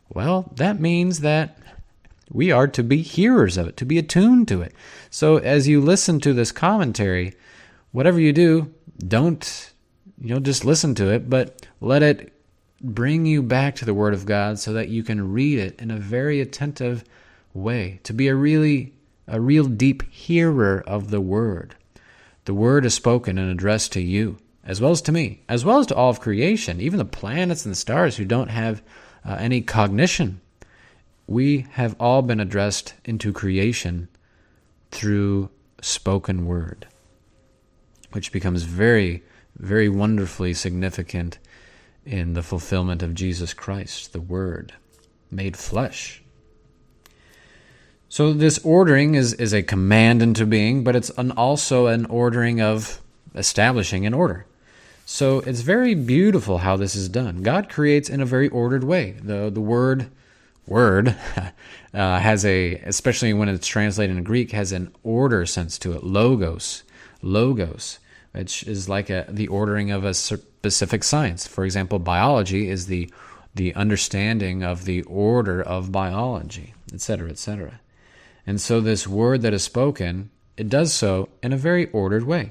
well, 0.09 0.51
that 0.55 0.79
means 0.79 1.19
that 1.19 1.57
we 2.31 2.51
are 2.51 2.67
to 2.67 2.83
be 2.83 3.01
hearers 3.01 3.57
of 3.57 3.67
it, 3.67 3.77
to 3.77 3.85
be 3.85 3.99
attuned 3.99 4.47
to 4.47 4.61
it. 4.61 4.73
So, 5.11 5.37
as 5.37 5.67
you 5.67 5.81
listen 5.81 6.19
to 6.21 6.33
this 6.33 6.51
commentary, 6.51 7.35
whatever 7.95 8.19
you 8.19 8.33
do, 8.33 8.73
don't 8.99 9.71
you 10.19 10.33
know 10.33 10.39
just 10.39 10.65
listen 10.65 10.93
to 10.95 11.11
it, 11.11 11.29
but 11.29 11.65
let 11.79 12.03
it 12.03 12.33
bring 12.81 13.25
you 13.25 13.41
back 13.41 13.75
to 13.75 13.85
the 13.85 13.93
Word 13.93 14.13
of 14.13 14.25
God 14.25 14.59
so 14.59 14.73
that 14.73 14.89
you 14.89 15.01
can 15.01 15.31
read 15.31 15.59
it 15.59 15.79
in 15.79 15.89
a 15.89 15.97
very 15.97 16.41
attentive 16.41 17.05
way. 17.53 18.01
To 18.03 18.13
be 18.13 18.27
a 18.27 18.35
really 18.35 18.93
a 19.27 19.39
real 19.39 19.65
deep 19.65 20.03
hearer 20.11 20.83
of 20.85 21.09
the 21.09 21.21
Word. 21.21 21.75
The 22.43 22.53
Word 22.53 22.85
is 22.85 22.93
spoken 22.93 23.37
and 23.37 23.49
addressed 23.49 23.93
to 23.93 24.01
you 24.01 24.37
as 24.65 24.81
well 24.81 24.91
as 24.91 25.01
to 25.03 25.11
me, 25.11 25.41
as 25.47 25.63
well 25.63 25.79
as 25.79 25.85
to 25.87 25.95
all 25.95 26.09
of 26.09 26.19
creation, 26.19 26.81
even 26.81 26.97
the 26.97 27.05
planets 27.05 27.65
and 27.65 27.71
the 27.71 27.77
stars 27.77 28.17
who 28.17 28.25
don't 28.25 28.49
have 28.49 28.81
uh, 29.23 29.37
any 29.39 29.61
cognition. 29.61 30.41
We 31.27 31.67
have 31.71 31.95
all 31.99 32.21
been 32.23 32.39
addressed 32.39 32.93
into 33.05 33.31
creation 33.31 34.09
through 34.91 35.49
spoken 35.81 36.45
word, 36.45 36.87
which 38.15 38.31
becomes 38.31 38.63
very, 38.63 39.23
very 39.57 39.89
wonderfully 39.89 40.53
significant 40.53 41.37
in 42.05 42.33
the 42.33 42.41
fulfillment 42.41 43.03
of 43.03 43.13
Jesus 43.13 43.53
Christ, 43.53 44.13
the 44.13 44.21
Word 44.21 44.73
made 45.29 45.57
flesh. 45.57 46.23
So, 48.09 48.33
this 48.33 48.59
ordering 48.59 49.15
is, 49.15 49.33
is 49.33 49.53
a 49.53 49.61
command 49.61 50.21
into 50.21 50.45
being, 50.45 50.83
but 50.83 50.95
it's 50.95 51.09
an, 51.17 51.31
also 51.31 51.87
an 51.87 52.05
ordering 52.05 52.61
of 52.61 53.01
establishing 53.35 54.05
an 54.05 54.13
order. 54.13 54.45
So 55.05 55.41
it's 55.41 55.61
very 55.61 55.93
beautiful 55.93 56.59
how 56.59 56.77
this 56.77 56.95
is 56.95 57.09
done. 57.09 57.43
God 57.43 57.69
creates 57.69 58.09
in 58.09 58.21
a 58.21 58.25
very 58.25 58.49
ordered 58.49 58.83
way. 58.83 59.11
The 59.11 59.51
the 59.51 59.61
word 59.61 60.09
word 60.65 61.09
uh, 61.93 62.19
has 62.19 62.43
a 62.43 62.75
especially 62.79 63.31
when 63.33 63.47
it's 63.47 63.67
translated 63.67 64.17
in 64.17 64.23
Greek 64.23 64.51
has 64.51 64.71
an 64.71 64.91
order 65.03 65.45
sense 65.45 65.77
to 65.79 65.93
it. 65.93 66.03
Logos, 66.03 66.83
logos, 67.21 67.99
which 68.35 68.63
is 68.63 68.89
like 68.89 69.09
a, 69.09 69.25
the 69.29 69.47
ordering 69.47 69.91
of 69.91 70.03
a 70.03 70.13
specific 70.13 71.03
science. 71.03 71.47
For 71.47 71.63
example, 71.63 71.99
biology 71.99 72.69
is 72.69 72.87
the 72.87 73.09
the 73.53 73.73
understanding 73.73 74.63
of 74.63 74.83
the 74.83 75.01
order 75.03 75.61
of 75.61 75.89
biology, 75.89 76.73
etc., 76.93 77.29
etc. 77.29 77.79
And 78.45 78.59
so 78.59 78.81
this 78.81 79.07
word 79.07 79.43
that 79.43 79.53
is 79.53 79.63
spoken, 79.63 80.29
it 80.57 80.67
does 80.67 80.93
so 80.93 81.29
in 81.41 81.53
a 81.53 81.57
very 81.57 81.89
ordered 81.91 82.25
way. 82.25 82.49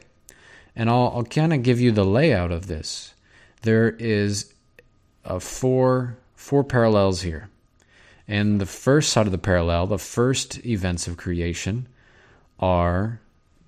And 0.75 0.89
I'll, 0.89 1.13
I'll 1.15 1.25
kind 1.25 1.53
of 1.53 1.63
give 1.63 1.79
you 1.79 1.93
the 1.93 2.07
layout 2.07 2.51
of 2.51 2.69
this. 2.69 3.13
There 3.61 3.91
is 3.91 4.55
a 5.27 5.39
four 5.41 6.17
four 6.35 6.65
parallels 6.65 7.21
here. 7.21 7.51
And 8.27 8.59
the 8.59 8.67
first 8.67 9.13
side 9.13 9.27
of 9.27 9.33
the 9.33 9.39
parallel, 9.39 9.87
the 9.87 9.99
first 9.99 10.65
events 10.65 11.07
of 11.07 11.19
creation, 11.19 11.87
are 12.59 13.21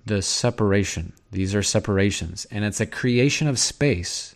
the 0.07 0.21
separation. 0.21 1.13
These 1.31 1.53
are 1.55 1.63
separations. 1.63 2.45
And 2.51 2.65
it's 2.65 2.81
a 2.81 2.85
creation 2.85 3.47
of 3.47 3.59
space. 3.59 4.35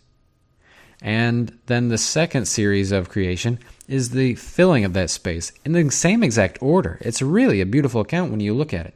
And 1.00 1.58
then 1.66 1.88
the 1.88 1.98
second 1.98 2.46
series 2.46 2.92
of 2.92 3.08
creation 3.08 3.58
is 3.88 4.10
the 4.10 4.36
filling 4.36 4.84
of 4.84 4.92
that 4.92 5.10
space 5.10 5.52
in 5.64 5.72
the 5.72 5.90
same 5.90 6.22
exact 6.22 6.62
order. 6.62 6.98
It's 7.00 7.20
really 7.20 7.60
a 7.60 7.66
beautiful 7.66 8.00
account 8.00 8.30
when 8.30 8.40
you 8.40 8.54
look 8.54 8.72
at 8.72 8.86
it. 8.86 8.94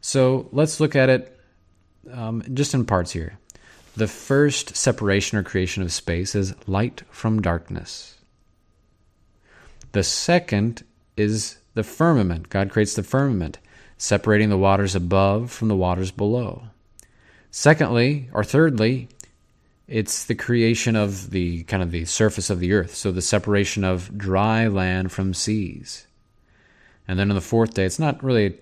So 0.00 0.48
let's 0.52 0.80
look 0.80 0.96
at 0.96 1.08
it 1.08 1.38
um, 2.12 2.42
just 2.54 2.74
in 2.74 2.84
parts 2.84 3.12
here. 3.12 3.38
The 3.96 4.08
first 4.08 4.76
separation 4.76 5.38
or 5.38 5.42
creation 5.42 5.82
of 5.82 5.92
space 5.92 6.34
is 6.34 6.54
light 6.66 7.02
from 7.10 7.42
darkness. 7.42 8.18
The 9.92 10.04
second 10.04 10.84
is 11.16 11.58
the 11.74 11.82
firmament. 11.82 12.48
God 12.48 12.70
creates 12.70 12.94
the 12.94 13.02
firmament, 13.02 13.58
separating 13.98 14.48
the 14.48 14.56
waters 14.56 14.94
above 14.94 15.50
from 15.50 15.68
the 15.68 15.76
waters 15.76 16.10
below. 16.10 16.62
Secondly, 17.50 18.30
or 18.32 18.44
thirdly, 18.44 19.08
it's 19.86 20.24
the 20.24 20.34
creation 20.34 20.96
of 20.96 21.30
the 21.30 21.64
kind 21.64 21.82
of 21.82 21.90
the 21.90 22.04
surface 22.04 22.50
of 22.50 22.60
the 22.60 22.72
earth, 22.72 22.94
so 22.94 23.10
the 23.10 23.22
separation 23.22 23.84
of 23.84 24.16
dry 24.16 24.68
land 24.68 25.12
from 25.12 25.34
seas. 25.34 26.06
And 27.06 27.18
then 27.18 27.30
on 27.30 27.34
the 27.34 27.40
fourth 27.42 27.74
day, 27.74 27.84
it's 27.84 27.98
not 27.98 28.22
really 28.22 28.58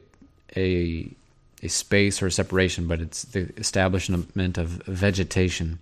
a 0.57 1.15
a 1.63 1.69
space 1.69 2.23
or 2.23 2.27
a 2.27 2.31
separation, 2.31 2.87
but 2.87 3.01
it's 3.01 3.23
the 3.23 3.51
establishment 3.57 4.59
of 4.59 4.69
vegetation. 4.87 5.79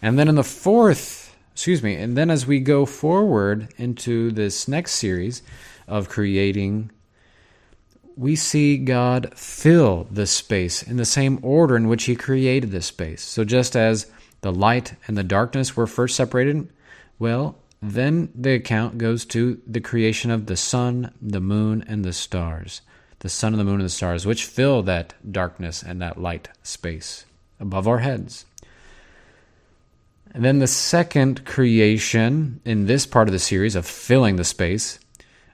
And 0.00 0.18
then 0.18 0.28
in 0.28 0.34
the 0.34 0.44
fourth, 0.44 1.36
excuse 1.52 1.82
me, 1.82 1.94
and 1.96 2.16
then 2.16 2.30
as 2.30 2.46
we 2.46 2.60
go 2.60 2.86
forward 2.86 3.68
into 3.76 4.30
this 4.30 4.68
next 4.68 4.92
series 4.92 5.42
of 5.88 6.08
creating, 6.08 6.90
we 8.16 8.34
see 8.34 8.78
God 8.78 9.32
fill 9.36 10.06
this 10.10 10.30
space 10.30 10.82
in 10.82 10.96
the 10.96 11.04
same 11.04 11.38
order 11.42 11.76
in 11.76 11.88
which 11.88 12.04
He 12.04 12.16
created 12.16 12.70
this 12.70 12.86
space. 12.86 13.22
So 13.22 13.44
just 13.44 13.76
as 13.76 14.10
the 14.40 14.52
light 14.52 14.94
and 15.06 15.16
the 15.16 15.22
darkness 15.22 15.76
were 15.76 15.86
first 15.86 16.16
separated, 16.16 16.68
well, 17.18 17.58
then 17.82 18.30
the 18.34 18.54
account 18.54 18.98
goes 18.98 19.24
to 19.26 19.60
the 19.66 19.80
creation 19.80 20.30
of 20.30 20.46
the 20.46 20.56
sun, 20.56 21.12
the 21.20 21.40
moon, 21.40 21.84
and 21.86 22.04
the 22.04 22.12
stars 22.12 22.80
the 23.20 23.28
sun 23.28 23.52
and 23.52 23.60
the 23.60 23.64
moon 23.64 23.80
and 23.80 23.86
the 23.86 23.90
stars, 23.90 24.26
which 24.26 24.44
fill 24.44 24.82
that 24.82 25.14
darkness 25.30 25.82
and 25.82 26.00
that 26.00 26.20
light 26.20 26.48
space 26.62 27.24
above 27.58 27.88
our 27.88 27.98
heads. 27.98 28.44
And 30.32 30.44
then 30.44 30.58
the 30.58 30.66
second 30.66 31.44
creation 31.44 32.60
in 32.64 32.86
this 32.86 33.06
part 33.06 33.26
of 33.26 33.32
the 33.32 33.38
series 33.38 33.74
of 33.74 33.86
filling 33.86 34.36
the 34.36 34.44
space, 34.44 34.98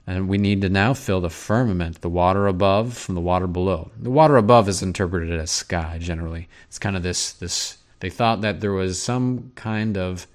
and 0.05 0.27
we 0.27 0.37
need 0.37 0.61
to 0.61 0.69
now 0.69 0.93
fill 0.93 1.21
the 1.21 1.29
firmament, 1.29 2.01
the 2.01 2.09
water 2.09 2.47
above 2.47 2.97
from 2.97 3.15
the 3.15 3.21
water 3.21 3.47
below. 3.47 3.91
The 3.97 4.09
water 4.09 4.37
above 4.37 4.67
is 4.67 4.83
interpreted 4.83 5.39
as 5.39 5.51
sky 5.51 5.97
generally. 5.99 6.49
It's 6.67 6.79
kind 6.79 6.97
of 6.97 7.03
this 7.03 7.31
this 7.33 7.77
they 7.99 8.09
thought 8.09 8.41
that 8.41 8.59
there 8.59 8.73
was 8.73 9.01
some 9.01 9.53
kind 9.55 9.97
of 9.97 10.27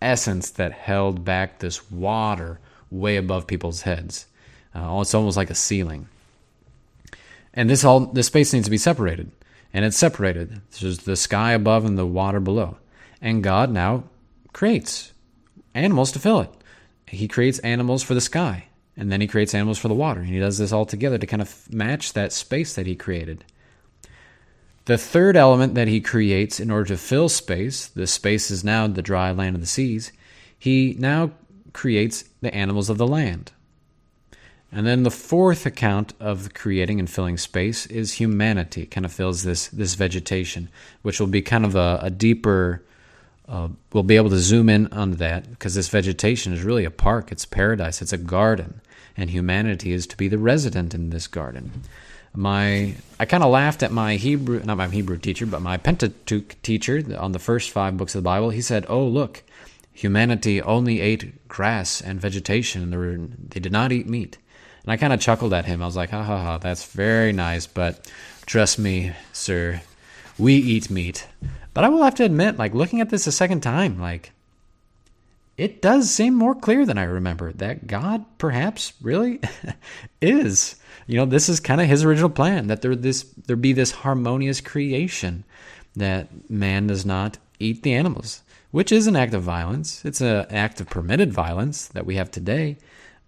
essence 0.00 0.50
that 0.52 0.72
held 0.72 1.24
back 1.24 1.58
this 1.58 1.90
water 1.90 2.58
way 2.90 3.16
above 3.16 3.46
people's 3.46 3.82
heads. 3.82 4.26
Uh, 4.74 4.98
it's 5.00 5.14
almost 5.14 5.36
like 5.36 5.50
a 5.50 5.54
ceiling. 5.54 6.08
And 7.52 7.68
this 7.68 7.84
all 7.84 8.00
this 8.00 8.26
space 8.26 8.52
needs 8.52 8.66
to 8.66 8.70
be 8.70 8.78
separated. 8.78 9.30
And 9.72 9.84
it's 9.84 9.96
separated. 9.96 10.62
There's 10.80 10.98
the 11.00 11.16
sky 11.16 11.52
above 11.52 11.84
and 11.84 11.98
the 11.98 12.06
water 12.06 12.40
below. 12.40 12.78
And 13.20 13.42
God 13.42 13.70
now 13.70 14.04
creates 14.52 15.12
animals 15.74 16.12
to 16.12 16.18
fill 16.18 16.40
it. 16.40 16.50
He 17.06 17.28
creates 17.28 17.58
animals 17.60 18.02
for 18.02 18.14
the 18.14 18.20
sky, 18.20 18.68
and 18.96 19.12
then 19.12 19.20
he 19.20 19.26
creates 19.26 19.54
animals 19.54 19.78
for 19.78 19.88
the 19.88 19.94
water. 19.94 20.20
And 20.20 20.30
he 20.30 20.38
does 20.38 20.58
this 20.58 20.72
all 20.72 20.86
together 20.86 21.18
to 21.18 21.26
kind 21.26 21.42
of 21.42 21.72
match 21.72 22.12
that 22.12 22.32
space 22.32 22.74
that 22.74 22.86
he 22.86 22.96
created. 22.96 23.44
The 24.86 24.96
third 24.96 25.36
element 25.36 25.74
that 25.74 25.88
he 25.88 26.00
creates 26.00 26.60
in 26.60 26.70
order 26.70 26.86
to 26.86 26.96
fill 26.96 27.28
space, 27.28 27.88
the 27.88 28.06
space 28.06 28.50
is 28.50 28.62
now 28.62 28.86
the 28.86 29.02
dry 29.02 29.32
land 29.32 29.56
of 29.56 29.60
the 29.60 29.66
seas, 29.66 30.12
he 30.58 30.96
now 30.98 31.32
creates 31.72 32.24
the 32.40 32.54
animals 32.54 32.88
of 32.88 32.96
the 32.96 33.06
land. 33.06 33.52
And 34.72 34.86
then 34.86 35.04
the 35.04 35.10
fourth 35.10 35.64
account 35.64 36.12
of 36.20 36.54
creating 36.54 36.98
and 36.98 37.08
filling 37.08 37.36
space 37.36 37.86
is 37.86 38.14
humanity. 38.14 38.82
It 38.82 38.90
kind 38.90 39.06
of 39.06 39.12
fills 39.12 39.42
this 39.42 39.68
this 39.68 39.94
vegetation, 39.94 40.68
which 41.02 41.20
will 41.20 41.28
be 41.28 41.42
kind 41.42 41.64
of 41.64 41.74
a, 41.74 41.98
a 42.02 42.10
deeper. 42.10 42.82
Uh, 43.48 43.68
we'll 43.92 44.02
be 44.02 44.16
able 44.16 44.30
to 44.30 44.38
zoom 44.38 44.68
in 44.68 44.88
on 44.88 45.12
that 45.12 45.48
because 45.50 45.74
this 45.76 45.88
vegetation 45.88 46.52
is 46.52 46.62
really 46.62 46.84
a 46.84 46.90
park. 46.90 47.30
It's 47.30 47.44
paradise. 47.44 48.02
It's 48.02 48.12
a 48.12 48.18
garden, 48.18 48.80
and 49.16 49.30
humanity 49.30 49.92
is 49.92 50.06
to 50.06 50.16
be 50.16 50.28
the 50.28 50.38
resident 50.38 50.94
in 50.94 51.10
this 51.10 51.26
garden. 51.26 51.82
My 52.34 52.94
I 53.18 53.24
kind 53.24 53.42
of 53.42 53.50
laughed 53.50 53.82
at 53.82 53.92
my 53.92 54.16
Hebrew, 54.16 54.62
not 54.62 54.76
my 54.76 54.88
Hebrew 54.88 55.16
teacher, 55.16 55.46
but 55.46 55.62
my 55.62 55.78
Pentateuch 55.78 56.60
teacher 56.62 57.02
on 57.18 57.32
the 57.32 57.38
first 57.38 57.70
five 57.70 57.96
books 57.96 58.14
of 58.14 58.22
the 58.22 58.26
Bible. 58.26 58.50
He 58.50 58.60
said, 58.60 58.84
"Oh, 58.88 59.06
look, 59.06 59.42
humanity 59.92 60.60
only 60.60 61.00
ate 61.00 61.48
grass 61.48 62.02
and 62.02 62.20
vegetation, 62.20 62.90
they 63.48 63.60
did 63.60 63.72
not 63.72 63.90
eat 63.90 64.06
meat." 64.06 64.36
And 64.84 64.92
I 64.92 64.98
kind 64.98 65.12
of 65.12 65.20
chuckled 65.20 65.54
at 65.54 65.64
him. 65.64 65.82
I 65.82 65.86
was 65.86 65.96
like, 65.96 66.10
"Ha 66.10 66.22
ha 66.22 66.42
ha, 66.42 66.58
that's 66.58 66.84
very 66.84 67.32
nice, 67.32 67.66
but 67.66 68.10
trust 68.44 68.78
me, 68.78 69.12
sir, 69.32 69.80
we 70.38 70.54
eat 70.54 70.90
meat." 70.90 71.26
But 71.72 71.84
I 71.84 71.88
will 71.88 72.04
have 72.04 72.14
to 72.16 72.24
admit, 72.24 72.58
like 72.58 72.74
looking 72.74 73.00
at 73.00 73.08
this 73.08 73.26
a 73.26 73.32
second 73.32 73.62
time, 73.62 73.98
like 73.98 74.32
it 75.56 75.80
does 75.80 76.10
seem 76.10 76.34
more 76.34 76.54
clear 76.54 76.84
than 76.84 76.98
I 76.98 77.04
remember 77.04 77.52
that 77.52 77.86
God 77.86 78.24
perhaps 78.38 78.92
really 79.00 79.40
is. 80.20 80.76
You 81.06 81.16
know, 81.16 81.24
this 81.24 81.48
is 81.48 81.60
kind 81.60 81.80
of 81.80 81.86
his 81.86 82.04
original 82.04 82.30
plan 82.30 82.66
that 82.66 82.82
there 82.82 82.94
this 82.94 83.22
there 83.46 83.56
be 83.56 83.72
this 83.72 83.92
harmonious 83.92 84.60
creation 84.60 85.44
that 85.94 86.50
man 86.50 86.86
does 86.86 87.06
not 87.06 87.38
eat 87.58 87.82
the 87.82 87.94
animals, 87.94 88.42
which 88.70 88.92
is 88.92 89.06
an 89.06 89.16
act 89.16 89.32
of 89.32 89.42
violence. 89.42 90.04
It's 90.04 90.20
an 90.20 90.46
act 90.50 90.80
of 90.80 90.90
permitted 90.90 91.32
violence 91.32 91.88
that 91.88 92.04
we 92.04 92.16
have 92.16 92.30
today, 92.30 92.76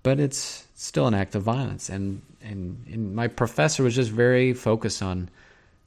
but 0.02 0.20
it's 0.20 0.66
still 0.74 1.06
an 1.06 1.14
act 1.14 1.34
of 1.34 1.42
violence. 1.42 1.88
And 1.88 2.20
and, 2.42 2.84
and 2.92 3.14
my 3.14 3.28
professor 3.28 3.82
was 3.82 3.94
just 3.94 4.10
very 4.10 4.52
focused 4.52 5.02
on 5.02 5.30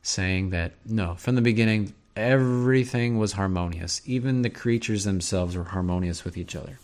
saying 0.01 0.49
that 0.49 0.73
no, 0.85 1.15
from 1.15 1.35
the 1.35 1.41
beginning 1.41 1.93
everything 2.15 3.17
was 3.17 3.33
harmonious. 3.33 4.01
Even 4.05 4.41
the 4.41 4.49
creatures 4.49 5.03
themselves 5.03 5.55
were 5.55 5.65
harmonious 5.65 6.23
with 6.23 6.37
each 6.37 6.55
other. 6.55 6.79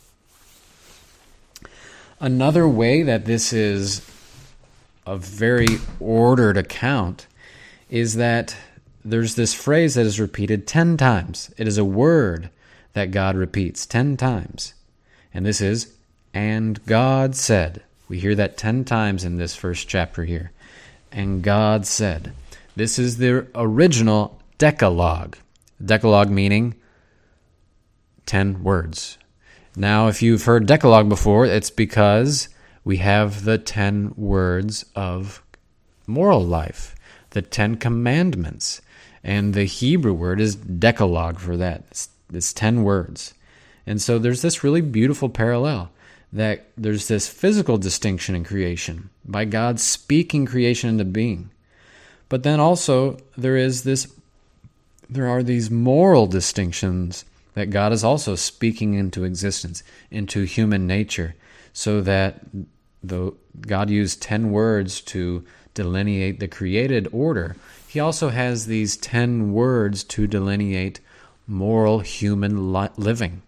Another 2.20 2.68
way 2.68 3.04
that 3.04 3.26
this 3.26 3.54
is 3.54 4.02
a 5.06 5.18
very 5.18 5.80
ordered 6.00 6.58
account 6.58 7.28
is 7.90 8.16
that 8.16 8.56
there's 9.06 9.36
this 9.36 9.54
phrase 9.54 9.96
that 9.96 10.06
is 10.06 10.20
repeated 10.20 10.68
10 10.68 10.98
times. 10.98 11.54
It 11.58 11.68
is 11.68 11.78
a 11.78 11.86
word 11.86 12.50
that 12.94 13.12
God 13.12 13.36
repeats 13.36 13.86
10 13.86 14.18
times. 14.18 14.74
And 15.34 15.46
this 15.46 15.62
is, 15.62 15.94
and 16.34 16.84
God 16.86 17.36
said. 17.36 17.84
We 18.10 18.20
hear 18.20 18.36
that 18.36 18.58
10 18.58 18.86
times 18.86 19.24
in 19.24 19.38
this 19.38 19.56
first 19.56 19.88
chapter 19.88 20.26
here. 20.26 20.52
And 21.12 21.44
God 21.44 21.86
said. 21.86 22.34
This 22.76 22.98
is 23.00 23.18
the 23.18 23.48
original 23.56 24.40
Decalogue. 24.58 25.38
Decalogue 25.84 26.30
meaning 26.30 26.76
10 28.26 28.64
words. 28.64 29.18
Now, 29.76 30.08
if 30.08 30.22
you've 30.22 30.46
heard 30.46 30.66
Decalogue 30.66 31.08
before, 31.08 31.46
it's 31.46 31.70
because 31.70 32.50
we 32.84 32.98
have 32.98 33.46
the 33.46 33.58
10 33.58 34.14
words 34.16 34.86
of 34.96 35.44
moral 36.08 36.44
life, 36.44 36.96
the 37.32 37.42
10 37.42 37.76
commandments. 37.76 38.82
And 39.24 39.54
the 39.54 39.66
Hebrew 39.66 40.14
word 40.14 40.42
is 40.42 40.56
Decalogue 40.56 41.40
for 41.40 41.58
that. 41.58 41.84
It's, 41.92 42.10
it's 42.34 42.54
10 42.54 42.84
words. 42.84 43.34
And 43.86 44.02
so 44.02 44.18
there's 44.18 44.42
this 44.42 44.64
really 44.64 44.82
beautiful 44.82 45.30
parallel 45.30 45.92
that 46.34 46.68
there's 46.76 47.08
this 47.08 47.28
physical 47.28 47.78
distinction 47.78 48.36
in 48.36 48.44
creation 48.44 49.10
by 49.24 49.46
God 49.46 49.80
speaking 49.80 50.46
creation 50.46 50.90
into 50.90 51.06
being. 51.06 51.52
But 52.30 52.44
then 52.44 52.60
also 52.60 53.18
there 53.38 53.56
is 53.56 53.84
this 53.84 54.14
there 55.10 55.28
are 55.28 55.44
these 55.44 55.72
moral 55.72 56.28
distinctions 56.28 57.26
that 57.54 57.70
God 57.70 57.92
is 57.92 58.04
also 58.04 58.36
speaking 58.36 58.94
into 58.94 59.24
existence, 59.24 59.84
into 60.12 60.44
human 60.44 60.86
nature, 60.86 61.36
so 61.74 62.02
that 62.02 62.42
the 63.04 63.34
God 63.62 63.90
used 63.90 64.22
10 64.22 64.52
words 64.52 65.02
to 65.02 65.46
delineate 65.74 66.40
the 66.40 66.48
created 66.48 67.08
order, 67.12 67.56
he 67.88 68.00
also 68.00 68.30
has 68.30 68.66
these 68.66 68.98
10 68.98 69.54
words 69.54 70.04
to 70.04 70.28
delineate 70.28 71.00
moral 71.48 72.00
human 72.00 72.74
li- 72.74 72.90
living 72.98 73.42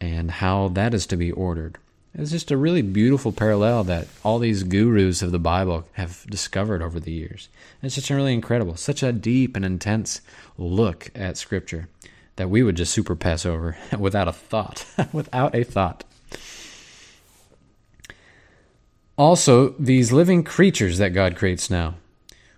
and 0.00 0.30
how 0.30 0.68
that 0.68 0.92
is 0.92 1.06
to 1.06 1.16
be 1.16 1.30
ordered. 1.32 1.78
It's 2.18 2.30
just 2.30 2.50
a 2.50 2.56
really 2.56 2.80
beautiful 2.80 3.30
parallel 3.30 3.84
that 3.84 4.08
all 4.24 4.38
these 4.38 4.62
gurus 4.62 5.20
of 5.20 5.32
the 5.32 5.38
Bible 5.38 5.86
have 5.92 6.24
discovered 6.30 6.80
over 6.80 6.98
the 6.98 7.12
years. 7.12 7.50
It's 7.82 7.94
just 7.94 8.08
really 8.08 8.32
incredible. 8.32 8.76
Such 8.76 9.02
a 9.02 9.12
deep 9.12 9.54
and 9.54 9.66
intense 9.66 10.22
look 10.56 11.10
at 11.14 11.36
Scripture 11.36 11.88
that 12.36 12.48
we 12.48 12.62
would 12.62 12.76
just 12.76 12.94
super 12.94 13.16
pass 13.16 13.44
over 13.44 13.76
without 13.98 14.28
a 14.28 14.32
thought. 14.32 14.86
without 15.12 15.54
a 15.54 15.62
thought. 15.62 16.04
Also, 19.18 19.70
these 19.78 20.10
living 20.10 20.42
creatures 20.42 20.96
that 20.96 21.10
God 21.10 21.36
creates 21.36 21.70
now. 21.70 21.96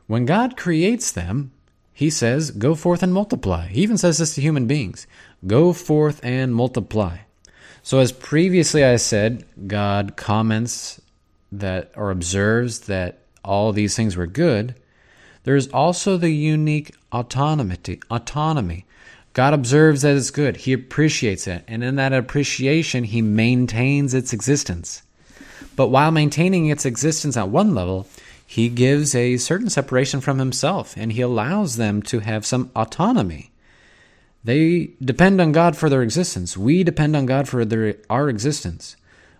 When 0.07 0.25
God 0.25 0.57
creates 0.57 1.11
them, 1.11 1.51
He 1.93 2.11
says, 2.11 2.53
Go 2.53 2.77
forth 2.77 3.03
and 3.03 3.13
multiply. 3.13 3.67
He 3.67 3.83
even 3.83 3.99
says 3.99 4.19
this 4.19 4.37
to 4.37 4.41
human 4.41 4.69
beings 4.69 5.09
Go 5.45 5.73
forth 5.73 6.21
and 6.23 6.55
multiply. 6.55 7.19
So, 7.89 8.01
as 8.01 8.13
previously 8.13 8.85
I 8.85 8.97
said, 8.97 9.47
God 9.67 10.15
comments 10.15 11.01
that 11.51 11.91
or 11.97 12.11
observes 12.11 12.81
that 12.81 13.21
all 13.43 13.73
these 13.73 13.97
things 13.97 14.15
were 14.15 14.27
good. 14.27 14.75
There's 15.45 15.69
also 15.69 16.19
the 16.19 16.29
unique 16.29 16.95
autonomy. 17.13 17.79
Autonomy. 18.11 18.85
God 19.33 19.55
observes 19.55 20.03
that 20.03 20.15
it's 20.15 20.31
good. 20.31 20.59
He 20.59 20.75
appreciates 20.75 21.47
it, 21.47 21.65
and 21.67 21.83
in 21.83 21.97
that 21.97 22.13
appreciation, 22.13 23.05
He 23.05 23.23
maintains 23.23 24.13
its 24.13 24.35
existence. 24.35 25.01
But 25.75 25.89
while 25.89 26.11
maintaining 26.11 26.67
its 26.67 26.85
existence 26.85 27.39
at 27.39 27.49
one 27.49 27.75
level, 27.75 28.07
He 28.47 28.69
gives 28.69 29.15
a 29.15 29.39
certain 29.39 29.71
separation 29.71 30.21
from 30.21 30.39
Himself, 30.39 30.95
and 30.99 31.11
He 31.11 31.23
allows 31.23 31.77
them 31.77 32.03
to 32.03 32.19
have 32.19 32.45
some 32.45 32.71
autonomy. 32.77 33.51
They 34.49 34.93
depend 35.05 35.43
on 35.43 35.53
God 35.53 35.77
for 35.77 35.91
their 35.91 36.01
existence. 36.01 36.57
We 36.57 36.83
depend 36.83 37.15
on 37.15 37.27
God 37.27 37.47
for 37.47 37.67
their, 37.67 37.97
our 38.09 38.31
existence. 38.31 38.97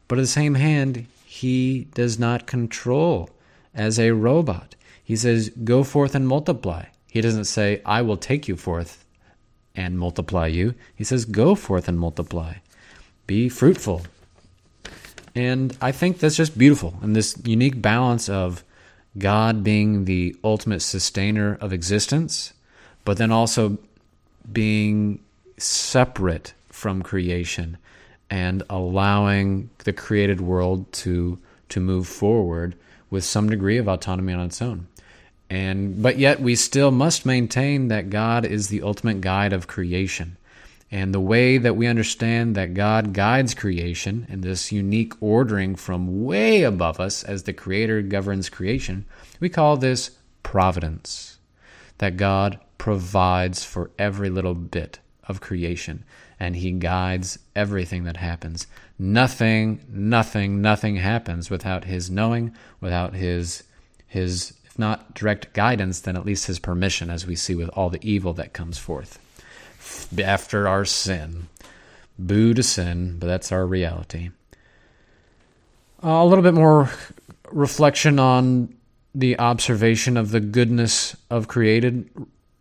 But 0.07 0.19
at 0.19 0.21
the 0.21 0.27
same 0.27 0.55
hand, 0.55 1.07
He 1.25 1.89
does 1.95 2.19
not 2.19 2.47
control 2.47 3.31
as 3.75 3.99
a 3.99 4.11
robot. 4.11 4.75
He 5.03 5.17
says, 5.17 5.49
Go 5.65 5.83
forth 5.83 6.15
and 6.15 6.29
multiply. 6.29 6.89
He 7.11 7.23
doesn't 7.23 7.47
say, 7.47 7.81
I 7.87 8.03
will 8.03 8.19
take 8.19 8.49
you 8.49 8.57
forth 8.59 9.03
and 9.75 9.99
multiply 9.99 10.49
you. 10.49 10.75
He 10.95 11.05
says, 11.05 11.25
Go 11.25 11.55
forth 11.55 11.89
and 11.89 11.99
multiply. 11.99 12.57
Be 13.27 13.49
fruitful. 13.49 14.03
And 15.35 15.75
I 15.81 15.91
think 15.91 16.19
that's 16.19 16.37
just 16.37 16.59
beautiful. 16.59 16.99
And 17.01 17.17
this 17.17 17.35
unique 17.47 17.81
balance 17.81 18.29
of 18.29 18.63
God 19.17 19.65
being 19.65 20.05
the 20.05 20.37
ultimate 20.45 20.83
sustainer 20.83 21.57
of 21.63 21.73
existence, 21.73 22.53
but 23.07 23.17
then 23.17 23.33
also 23.33 23.79
being 24.53 25.21
separate 25.57 26.55
from 26.69 27.03
creation 27.03 27.77
and 28.31 28.63
allowing 28.71 29.71
the 29.85 29.93
created 29.93 30.41
world 30.41 30.91
to 30.93 31.39
to 31.69 31.81
move 31.81 32.07
forward 32.07 32.75
with 33.11 33.25
some 33.25 33.49
degree 33.49 33.79
of 33.79 33.89
autonomy 33.89 34.33
on 34.33 34.41
its 34.47 34.63
own. 34.63 34.87
And 35.51 36.03
but 36.03 36.19
yet 36.19 36.41
we 36.41 36.55
still 36.55 36.91
must 36.91 37.27
maintain 37.27 37.89
that 37.89 38.11
God 38.11 38.45
is 38.45 38.69
the 38.69 38.83
ultimate 38.83 39.21
guide 39.21 39.53
of 39.53 39.67
creation. 39.67 40.37
And 40.91 41.13
the 41.13 41.21
way 41.21 41.59
that 41.59 41.77
we 41.77 41.87
understand 41.87 42.55
that 42.55 42.73
God 42.73 43.13
guides 43.13 43.53
creation 43.53 44.27
in 44.31 44.41
this 44.41 44.73
unique 44.73 45.13
ordering 45.21 45.75
from 45.75 46.25
way 46.25 46.63
above 46.63 46.99
us 46.99 47.23
as 47.23 47.43
the 47.43 47.53
creator 47.53 48.01
governs 48.01 48.49
creation, 48.49 49.05
we 49.39 49.51
call 49.51 49.77
this 49.77 50.13
providence. 50.43 51.39
That 51.99 52.17
God 52.17 52.59
provides 52.79 53.65
for 53.65 53.91
every 53.99 54.31
little 54.31 54.55
bit 54.55 54.99
of 55.27 55.41
creation 55.41 56.05
and 56.41 56.57
he 56.57 56.71
guides 56.71 57.39
everything 57.57 58.05
that 58.05 58.17
happens. 58.17 58.67
Nothing, 58.99 59.85
nothing, 59.89 60.63
nothing 60.63 60.97
happens 60.97 61.51
without 61.51 61.85
his 61.85 62.11
knowing, 62.11 62.55
without 62.81 63.15
his 63.15 63.65
his 64.07 64.55
if 64.65 64.79
not 64.79 65.15
direct 65.15 65.53
guidance, 65.53 66.01
then 66.01 66.17
at 66.17 66.25
least 66.25 66.47
his 66.47 66.59
permission 66.59 67.11
as 67.11 67.27
we 67.27 67.37
see 67.37 67.55
with 67.55 67.69
all 67.71 67.91
the 67.91 68.09
evil 68.09 68.33
that 68.35 68.53
comes 68.53 68.79
forth 68.79 69.19
after 70.19 70.67
our 70.67 70.85
sin. 70.85 71.49
Boo 72.19 72.55
to 72.55 72.63
sin, 72.63 73.19
but 73.19 73.27
that's 73.27 73.53
our 73.53 73.67
reality. 73.67 74.31
Uh, 76.03 76.09
a 76.09 76.25
little 76.25 76.43
bit 76.43 76.55
more 76.55 76.91
reflection 77.51 78.19
on 78.19 78.75
the 79.15 79.39
observation 79.39 80.17
of 80.17 80.31
the 80.31 80.41
goodness 80.41 81.17
of 81.31 81.49
created 81.49 82.09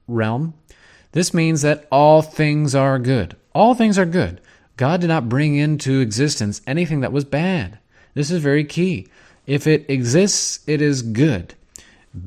realm. 0.07 0.53
This 1.11 1.33
means 1.33 1.61
that 1.61 1.87
all 1.91 2.21
things 2.21 2.75
are 2.75 2.99
good. 2.99 3.35
All 3.53 3.73
things 3.73 3.97
are 3.97 4.05
good. 4.05 4.41
God 4.75 5.01
did 5.01 5.07
not 5.07 5.29
bring 5.29 5.55
into 5.55 5.99
existence 5.99 6.61
anything 6.67 7.01
that 7.01 7.11
was 7.11 7.25
bad. 7.25 7.79
This 8.13 8.29
is 8.29 8.41
very 8.41 8.63
key. 8.63 9.07
If 9.45 9.65
it 9.65 9.89
exists, 9.89 10.59
it 10.67 10.81
is 10.81 11.01
good. 11.01 11.55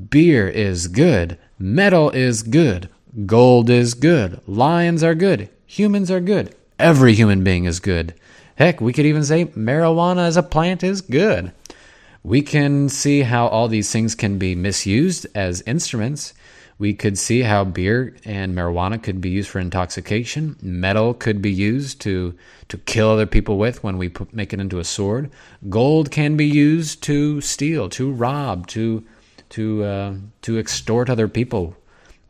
Beer 0.08 0.48
is 0.48 0.88
good. 0.88 1.38
Metal 1.58 2.10
is 2.10 2.42
good. 2.42 2.88
Gold 3.26 3.68
is 3.70 3.94
good. 3.94 4.40
Lions 4.46 5.02
are 5.02 5.14
good. 5.14 5.48
Humans 5.66 6.10
are 6.10 6.20
good. 6.20 6.54
Every 6.78 7.14
human 7.14 7.44
being 7.44 7.64
is 7.64 7.80
good. 7.80 8.14
Heck, 8.56 8.80
we 8.80 8.92
could 8.92 9.06
even 9.06 9.24
say 9.24 9.46
marijuana 9.46 10.26
as 10.26 10.36
a 10.36 10.42
plant 10.42 10.82
is 10.82 11.00
good. 11.00 11.52
We 12.22 12.42
can 12.42 12.88
see 12.88 13.22
how 13.22 13.46
all 13.46 13.68
these 13.68 13.90
things 13.90 14.14
can 14.14 14.38
be 14.38 14.54
misused 14.54 15.26
as 15.34 15.62
instruments. 15.66 16.34
We 16.80 16.94
could 16.94 17.18
see 17.18 17.42
how 17.42 17.64
beer 17.64 18.16
and 18.24 18.56
marijuana 18.56 19.02
could 19.02 19.20
be 19.20 19.28
used 19.28 19.50
for 19.50 19.58
intoxication. 19.58 20.56
Metal 20.62 21.12
could 21.12 21.42
be 21.42 21.52
used 21.52 22.00
to 22.00 22.34
to 22.68 22.78
kill 22.78 23.10
other 23.10 23.26
people 23.26 23.58
with 23.58 23.84
when 23.84 23.98
we 23.98 24.08
put, 24.08 24.32
make 24.32 24.54
it 24.54 24.60
into 24.60 24.78
a 24.78 24.84
sword. 24.84 25.30
Gold 25.68 26.10
can 26.10 26.38
be 26.38 26.46
used 26.46 27.02
to 27.02 27.42
steal, 27.42 27.90
to 27.90 28.10
rob, 28.10 28.66
to 28.68 29.04
to 29.50 29.84
uh, 29.84 30.14
to 30.40 30.58
extort 30.58 31.10
other 31.10 31.28
people. 31.28 31.76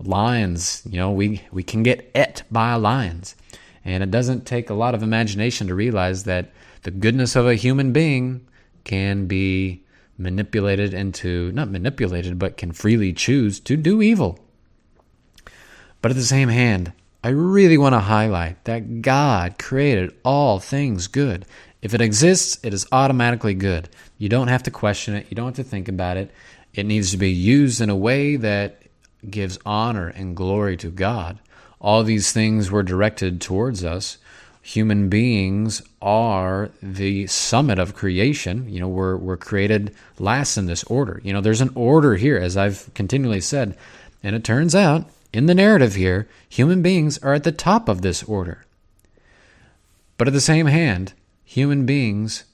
Lions, 0.00 0.82
you 0.84 0.98
know, 0.98 1.12
we 1.12 1.42
we 1.52 1.62
can 1.62 1.84
get 1.84 2.10
et 2.16 2.42
by 2.50 2.74
lions, 2.74 3.36
and 3.84 4.02
it 4.02 4.10
doesn't 4.10 4.46
take 4.46 4.68
a 4.68 4.74
lot 4.74 4.96
of 4.96 5.04
imagination 5.04 5.68
to 5.68 5.76
realize 5.76 6.24
that 6.24 6.50
the 6.82 6.90
goodness 6.90 7.36
of 7.36 7.46
a 7.46 7.54
human 7.54 7.92
being 7.92 8.44
can 8.82 9.26
be 9.26 9.84
manipulated 10.20 10.92
into, 10.92 11.50
not 11.52 11.70
manipulated, 11.70 12.38
but 12.38 12.56
can 12.56 12.72
freely 12.72 13.12
choose 13.12 13.59
to 13.61 13.76
do 13.76 14.02
evil. 14.02 14.38
But 16.02 16.11
at 16.11 16.16
the 16.16 16.22
same 16.22 16.48
hand, 16.48 16.92
I 17.24 17.28
really 17.30 17.76
want 17.76 17.94
to 17.94 18.00
highlight 18.00 18.64
that 18.64 19.02
God 19.02 19.59
created 19.59 20.14
all 20.24 20.59
things 20.59 21.06
good. 21.06 21.44
If 21.83 21.94
it 21.94 22.00
exists, 22.00 22.59
it 22.62 22.72
is 22.72 22.87
automatically 22.92 23.54
good. 23.54 23.88
You 24.18 24.28
don't 24.28 24.48
have 24.48 24.62
to 24.64 24.70
question 24.70 25.14
it, 25.14 25.26
you 25.30 25.35
don't 25.35 25.56
have 25.56 25.64
to 25.64 25.70
think 25.70 25.88
about 25.88 26.16
it. 26.16 26.30
It 26.72 26.87
needs 26.87 27.11
to 27.11 27.16
be 27.16 27.30
used 27.30 27.80
in 27.80 27.90
a 27.90 27.96
way 27.96 28.37
that 28.37 28.83
gives 29.28 29.59
honor 29.66 30.09
and 30.09 30.37
glory 30.37 30.76
to 30.78 30.90
God. 30.90 31.40
All 31.80 32.02
these 32.02 32.33
things 32.33 32.70
were 32.70 32.83
directed 32.83 33.40
towards 33.40 33.85
us 33.85 34.18
human 34.62 35.09
beings 35.09 35.83
are 36.03 36.70
the 36.83 37.27
summit 37.27 37.79
of 37.79 37.94
creation. 37.94 38.68
You 38.68 38.81
know, 38.81 38.88
we're, 38.88 39.16
we're 39.16 39.37
created 39.37 39.94
last 40.18 40.57
in 40.57 40.66
this 40.66 40.85
order. 40.85 41.20
You 41.25 41.33
know, 41.33 41.40
there's 41.40 41.61
an 41.61 41.73
order 41.75 42.16
here, 42.16 42.37
as 42.37 42.57
I've 42.57 42.92
continually 42.94 43.40
said. 43.40 43.77
And 44.23 44.37
it 44.37 44.44
turns 44.44 44.75
out, 44.75 45.09
in 45.33 45.46
the 45.46 45.55
narrative 45.55 45.94
here, 45.94 46.29
human 46.49 46.83
beings 46.83 47.18
are 47.18 47.35
at 47.35 47.44
the 47.44 47.53
top 47.53 47.88
of 47.88 48.03
this 48.03 48.23
order. 48.25 48.64
But 50.18 50.29
at 50.29 50.35
the 50.35 50.40
same 50.40 50.66
hand, 50.66 51.14
human 51.44 51.87
beings 51.87 52.44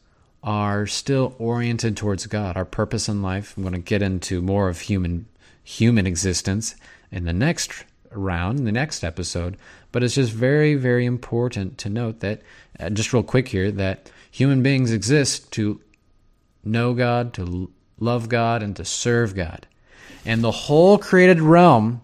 are 0.43 0.87
still 0.87 1.35
oriented 1.39 1.97
towards 1.97 2.27
God. 2.27 2.57
Our 2.57 2.65
purpose 2.65 3.09
in 3.09 3.21
life, 3.21 3.57
I'm 3.57 3.65
going 3.65 3.73
to 3.75 3.81
get 3.81 4.03
into 4.03 4.41
more 4.41 4.69
of 4.69 4.83
human 4.83 5.27
human 5.65 6.07
existence 6.07 6.77
in 7.11 7.25
the 7.25 7.33
next 7.33 7.85
around 8.17 8.59
in 8.59 8.65
the 8.65 8.73
next 8.73 9.05
episode. 9.05 9.57
But 9.93 10.03
it's 10.03 10.15
just 10.15 10.33
very, 10.33 10.75
very 10.75 11.05
important 11.05 11.79
to 11.79 11.89
note 11.89 12.21
that, 12.21 12.43
uh, 12.79 12.91
just 12.91 13.13
real 13.13 13.23
quick 13.23 13.49
here, 13.49 13.71
that 13.73 14.11
human 14.31 14.63
beings 14.63 14.93
exist 14.93 15.51
to 15.53 15.81
know 16.65 16.95
God, 16.95 17.33
to 17.35 17.71
love 17.99 18.29
God, 18.29 18.63
and 18.63 18.75
to 18.77 18.85
serve 18.85 19.35
God. 19.35 19.67
And 20.25 20.43
the 20.43 20.51
whole 20.51 20.99
created 20.99 21.41
realm 21.41 22.03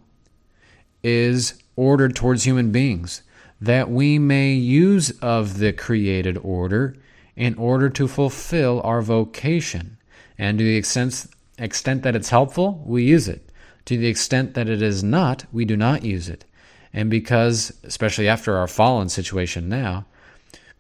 is 1.02 1.54
ordered 1.76 2.14
towards 2.14 2.44
human 2.44 2.70
beings 2.70 3.22
that 3.60 3.88
we 3.88 4.18
may 4.18 4.52
use 4.52 5.10
of 5.20 5.58
the 5.58 5.72
created 5.72 6.36
order 6.38 6.96
in 7.36 7.54
order 7.54 7.88
to 7.88 8.08
fulfill 8.08 8.80
our 8.82 9.00
vocation. 9.00 9.96
And 10.36 10.58
to 10.58 10.64
the 10.64 10.76
extent, 10.76 11.26
extent 11.58 12.02
that 12.02 12.16
it's 12.16 12.30
helpful, 12.30 12.82
we 12.84 13.04
use 13.04 13.28
it. 13.28 13.51
To 13.86 13.96
the 13.96 14.06
extent 14.06 14.54
that 14.54 14.68
it 14.68 14.80
is 14.80 15.02
not, 15.02 15.44
we 15.52 15.64
do 15.64 15.76
not 15.76 16.04
use 16.04 16.28
it. 16.28 16.44
And 16.92 17.10
because, 17.10 17.72
especially 17.82 18.28
after 18.28 18.56
our 18.56 18.68
fallen 18.68 19.08
situation 19.08 19.68
now, 19.68 20.06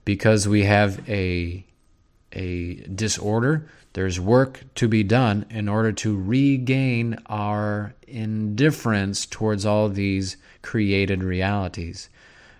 because 0.04 0.46
we 0.46 0.64
have 0.64 1.08
a, 1.08 1.64
a 2.32 2.74
disorder, 2.94 3.68
there's 3.94 4.20
work 4.20 4.62
to 4.76 4.88
be 4.88 5.02
done 5.02 5.46
in 5.50 5.68
order 5.68 5.92
to 5.92 6.16
regain 6.16 7.18
our 7.26 7.94
indifference 8.06 9.26
towards 9.26 9.66
all 9.66 9.88
these 9.88 10.36
created 10.60 11.22
realities. 11.22 12.08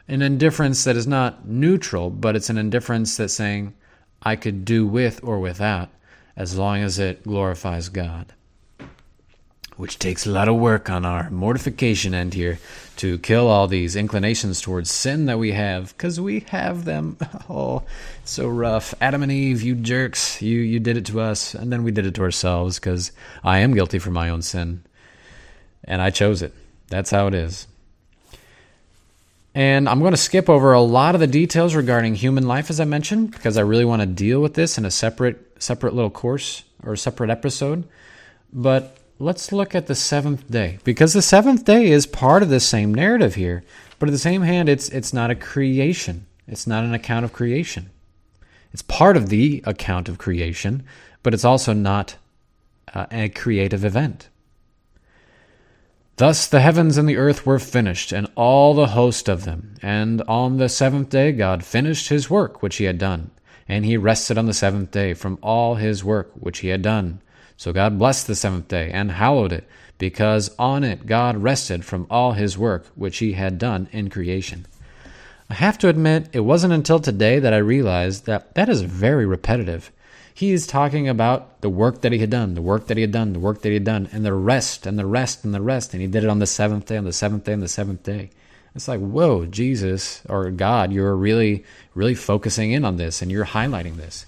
An 0.08 0.22
indifference 0.22 0.84
that 0.84 0.96
is 0.96 1.06
not 1.06 1.46
neutral, 1.46 2.10
but 2.10 2.34
it's 2.36 2.50
an 2.50 2.58
indifference 2.58 3.16
that's 3.16 3.34
saying, 3.34 3.74
I 4.22 4.36
could 4.36 4.64
do 4.64 4.86
with 4.86 5.20
or 5.22 5.38
without, 5.38 5.90
as 6.36 6.56
long 6.56 6.78
as 6.78 6.98
it 6.98 7.24
glorifies 7.24 7.88
God 7.88 8.32
which 9.76 9.98
takes 9.98 10.26
a 10.26 10.30
lot 10.30 10.48
of 10.48 10.56
work 10.56 10.90
on 10.90 11.04
our 11.04 11.30
mortification 11.30 12.14
end 12.14 12.34
here 12.34 12.58
to 12.96 13.18
kill 13.18 13.48
all 13.48 13.66
these 13.66 13.96
inclinations 13.96 14.60
towards 14.60 14.90
sin 14.90 15.26
that 15.26 15.38
we 15.38 15.52
have 15.52 15.96
because 15.96 16.20
we 16.20 16.40
have 16.48 16.84
them. 16.84 17.16
Oh 17.48 17.82
so 18.24 18.48
rough. 18.48 18.94
Adam 19.00 19.22
and 19.22 19.32
eve 19.32 19.62
you 19.62 19.74
jerks. 19.74 20.40
You 20.40 20.60
you 20.60 20.78
did 20.78 20.96
it 20.96 21.06
to 21.06 21.20
us 21.20 21.54
and 21.54 21.72
then 21.72 21.82
we 21.82 21.90
did 21.90 22.06
it 22.06 22.14
to 22.14 22.22
ourselves 22.22 22.78
because 22.78 23.12
i 23.42 23.58
am 23.58 23.74
guilty 23.74 23.98
for 23.98 24.10
my 24.10 24.28
own 24.28 24.42
sin. 24.42 24.82
And 25.84 26.00
i 26.00 26.10
chose 26.10 26.42
it. 26.42 26.54
That's 26.88 27.10
how 27.10 27.26
it 27.26 27.34
is. 27.34 27.66
And 29.54 29.88
i'm 29.88 30.00
going 30.00 30.12
to 30.12 30.16
skip 30.16 30.48
over 30.48 30.72
a 30.72 30.80
lot 30.80 31.14
of 31.14 31.20
the 31.20 31.26
details 31.26 31.74
regarding 31.74 32.14
human 32.14 32.46
life 32.46 32.70
as 32.70 32.80
i 32.80 32.84
mentioned 32.84 33.32
because 33.32 33.58
i 33.58 33.62
really 33.62 33.84
want 33.84 34.00
to 34.00 34.06
deal 34.06 34.40
with 34.40 34.54
this 34.54 34.78
in 34.78 34.84
a 34.84 34.90
separate 34.90 35.52
separate 35.62 35.94
little 35.94 36.10
course 36.10 36.64
or 36.84 36.92
a 36.94 36.98
separate 36.98 37.30
episode. 37.30 37.84
But 38.52 38.96
let's 39.22 39.52
look 39.52 39.72
at 39.72 39.86
the 39.86 39.94
seventh 39.94 40.50
day 40.50 40.78
because 40.82 41.12
the 41.12 41.22
seventh 41.22 41.64
day 41.64 41.86
is 41.86 42.06
part 42.06 42.42
of 42.42 42.48
the 42.48 42.58
same 42.58 42.92
narrative 42.92 43.36
here 43.36 43.62
but 44.00 44.08
at 44.08 44.12
the 44.12 44.18
same 44.18 44.42
hand 44.42 44.68
it's 44.68 44.88
it's 44.88 45.12
not 45.12 45.30
a 45.30 45.36
creation. 45.36 46.26
It's 46.48 46.66
not 46.66 46.82
an 46.82 46.92
account 46.92 47.24
of 47.24 47.32
creation. 47.32 47.90
It's 48.72 48.82
part 48.82 49.16
of 49.16 49.28
the 49.28 49.62
account 49.64 50.08
of 50.08 50.18
creation 50.18 50.82
but 51.22 51.34
it's 51.34 51.44
also 51.44 51.72
not 51.72 52.16
uh, 52.92 53.06
a 53.12 53.28
creative 53.28 53.84
event. 53.84 54.28
Thus 56.16 56.48
the 56.48 56.60
heavens 56.60 56.98
and 56.98 57.08
the 57.08 57.16
earth 57.16 57.46
were 57.46 57.60
finished 57.60 58.10
and 58.10 58.26
all 58.34 58.74
the 58.74 58.88
host 58.88 59.28
of 59.28 59.44
them. 59.44 59.76
And 59.82 60.20
on 60.22 60.56
the 60.56 60.68
seventh 60.68 61.10
day 61.10 61.30
god 61.30 61.64
finished 61.64 62.08
his 62.08 62.28
work 62.28 62.60
which 62.60 62.78
he 62.78 62.84
had 62.84 62.98
done 62.98 63.30
and 63.68 63.84
he 63.84 63.96
rested 63.96 64.36
on 64.36 64.46
the 64.46 64.52
seventh 64.52 64.90
day 64.90 65.14
from 65.14 65.38
all 65.42 65.76
his 65.76 66.02
work 66.02 66.32
which 66.34 66.58
he 66.58 66.68
had 66.68 66.82
done 66.82 67.20
so 67.62 67.72
God 67.72 67.96
blessed 67.96 68.26
the 68.26 68.34
seventh 68.34 68.66
day 68.66 68.90
and 68.90 69.12
hallowed 69.12 69.52
it, 69.52 69.68
because 69.96 70.52
on 70.58 70.82
it 70.82 71.06
God 71.06 71.36
rested 71.36 71.84
from 71.84 72.08
all 72.10 72.32
his 72.32 72.58
work 72.58 72.86
which 72.96 73.18
he 73.18 73.34
had 73.34 73.56
done 73.56 73.88
in 73.92 74.10
creation. 74.10 74.66
I 75.48 75.54
have 75.54 75.78
to 75.78 75.88
admit, 75.88 76.28
it 76.32 76.40
wasn't 76.40 76.72
until 76.72 76.98
today 76.98 77.38
that 77.38 77.54
I 77.54 77.58
realized 77.58 78.26
that 78.26 78.56
that 78.56 78.68
is 78.68 78.80
very 78.80 79.26
repetitive. 79.26 79.92
He 80.34 80.50
is 80.50 80.66
talking 80.66 81.08
about 81.08 81.60
the 81.60 81.70
work 81.70 82.00
that 82.00 82.10
he 82.10 82.18
had 82.18 82.30
done, 82.30 82.54
the 82.54 82.62
work 82.62 82.88
that 82.88 82.96
he 82.96 83.02
had 83.02 83.12
done, 83.12 83.32
the 83.32 83.38
work 83.38 83.62
that 83.62 83.68
he 83.68 83.74
had 83.74 83.84
done, 83.84 84.08
and 84.10 84.24
the 84.24 84.34
rest, 84.34 84.84
and 84.84 84.98
the 84.98 85.06
rest, 85.06 85.44
and 85.44 85.54
the 85.54 85.60
rest. 85.60 85.92
And 85.94 86.00
he 86.00 86.08
did 86.08 86.24
it 86.24 86.30
on 86.30 86.40
the 86.40 86.46
seventh 86.48 86.86
day, 86.86 86.96
on 86.96 87.04
the 87.04 87.12
seventh 87.12 87.44
day, 87.44 87.52
on 87.52 87.60
the 87.60 87.68
seventh 87.68 88.02
day. 88.02 88.30
It's 88.74 88.88
like, 88.88 88.98
whoa, 88.98 89.46
Jesus 89.46 90.20
or 90.28 90.50
God, 90.50 90.92
you're 90.92 91.14
really, 91.14 91.62
really 91.94 92.16
focusing 92.16 92.72
in 92.72 92.84
on 92.84 92.96
this 92.96 93.22
and 93.22 93.30
you're 93.30 93.46
highlighting 93.46 93.98
this. 93.98 94.26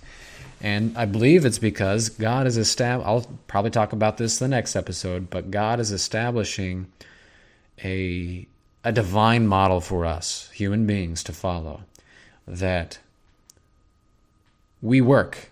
And 0.64 0.96
I 0.96 1.04
believe 1.04 1.44
it's 1.44 1.58
because 1.58 2.08
God 2.08 2.46
is 2.46 2.56
established. 2.56 3.06
I'll 3.06 3.26
probably 3.48 3.70
talk 3.70 3.92
about 3.92 4.16
this 4.16 4.38
the 4.38 4.48
next 4.48 4.74
episode, 4.74 5.28
but 5.28 5.50
God 5.50 5.78
is 5.78 5.92
establishing 5.92 6.90
a 7.84 8.46
a 8.82 8.90
divine 8.90 9.46
model 9.46 9.82
for 9.82 10.06
us, 10.06 10.48
human 10.54 10.86
beings, 10.86 11.22
to 11.24 11.34
follow. 11.34 11.82
That 12.48 12.98
we 14.80 15.02
work 15.02 15.50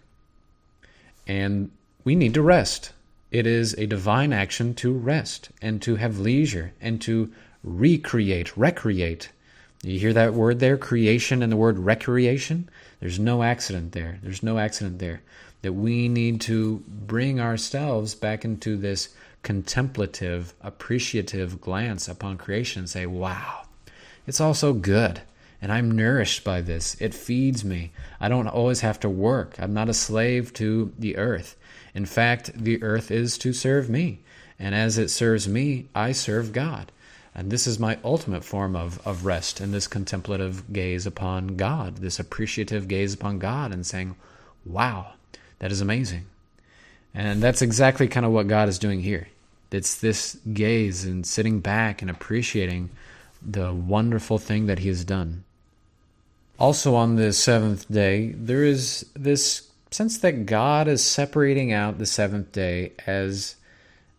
and 1.27 1.71
we 2.05 2.15
need 2.15 2.33
to 2.33 2.43
rest. 2.43 2.93
It 3.31 3.47
is 3.47 3.75
a 3.75 3.87
divine 3.87 4.33
action 4.33 4.73
to 4.77 4.95
rest 4.95 5.51
and 5.61 5.83
to 5.83 5.97
have 5.97 6.21
leisure 6.21 6.73
and 6.81 7.03
to 7.03 7.31
recreate, 7.63 8.57
recreate. 8.57 9.29
You 9.83 9.99
hear 9.99 10.13
that 10.13 10.35
word 10.35 10.61
there, 10.61 10.77
creation, 10.77 11.43
and 11.43 11.51
the 11.51 11.57
word 11.57 11.79
recreation? 11.79 12.69
There's 13.01 13.19
no 13.19 13.43
accident 13.43 13.93
there. 13.93 14.21
There's 14.23 14.43
no 14.43 14.59
accident 14.59 15.01
there. 15.01 15.23
That 15.63 15.73
we 15.73 16.09
need 16.09 16.41
to 16.43 16.85
bring 16.87 17.41
ourselves 17.41 18.15
back 18.15 18.45
into 18.45 18.77
this 18.77 19.09
contemplative, 19.43 20.55
appreciative 20.61 21.61
glance 21.61 22.07
upon 22.07 22.39
creation 22.39 22.81
and 22.81 22.89
say, 22.89 23.07
wow, 23.07 23.63
it's 24.25 24.41
all 24.41 24.55
so 24.55 24.73
good. 24.73 25.23
And 25.61 25.73
I'm 25.73 25.91
nourished 25.91 26.45
by 26.45 26.61
this. 26.61 26.97
It 27.01 27.13
feeds 27.13 27.65
me. 27.65 27.91
I 28.21 28.29
don't 28.29 28.49
always 28.49 28.81
have 28.81 29.01
to 29.01 29.09
work. 29.09 29.57
I'm 29.59 29.75
not 29.75 29.89
a 29.89 29.95
slave 29.95 30.53
to 30.55 30.93
the 30.97 31.17
earth. 31.17 31.57
In 31.95 32.07
fact, 32.07 32.53
the 32.55 32.83
earth 32.83 33.11
is 33.11 33.37
to 33.39 33.53
serve 33.53 33.91
me. 33.91 34.21
And 34.59 34.77
as 34.77 34.97
it 34.97 35.09
serves 35.09 35.49
me, 35.49 35.89
I 35.93 36.13
serve 36.13 36.53
God. 36.53 36.93
And 37.35 37.51
this 37.51 37.67
is 37.67 37.79
my 37.79 37.99
ultimate 38.05 38.45
form 38.45 38.77
of, 38.77 39.05
of 39.07 39.25
rest 39.25 39.61
and 39.61 39.73
this 39.73 39.87
contemplative 39.87 40.71
gaze 40.73 41.07
upon 41.07 41.57
God, 41.57 41.97
this 41.97 42.19
appreciative 42.19 42.89
gaze 42.89 43.15
upon 43.15 43.39
God 43.39 43.73
and 43.73 43.87
saying, 43.87 44.17
wow, 44.67 45.15
that 45.59 45.73
is 45.73 45.81
amazing. 45.81 46.27
And 47.15 47.43
that's 47.43 47.63
exactly 47.63 48.09
kind 48.09 48.27
of 48.27 48.33
what 48.33 48.49
God 48.49 48.69
is 48.69 48.79
doing 48.79 49.01
here. 49.01 49.29
It's 49.71 49.95
this 49.95 50.37
gaze 50.53 51.05
and 51.05 51.27
sitting 51.27 51.61
back 51.61 52.03
and 52.03 52.11
appreciating 52.11 52.91
the 53.41 53.73
wonderful 53.73 54.39
thing 54.39 54.67
that 54.67 54.81
He 54.81 54.89
has 54.89 55.05
done. 55.05 55.45
Also, 56.59 56.95
on 56.95 57.17
the 57.17 57.33
seventh 57.33 57.91
day, 57.91 58.33
there 58.37 58.63
is 58.63 59.07
this 59.15 59.71
sense 59.91 60.19
that 60.19 60.47
God 60.47 60.89
is 60.89 61.03
separating 61.03 61.73
out 61.73 61.99
the 61.99 62.07
seventh 62.07 62.53
day 62.53 62.93
as 63.07 63.57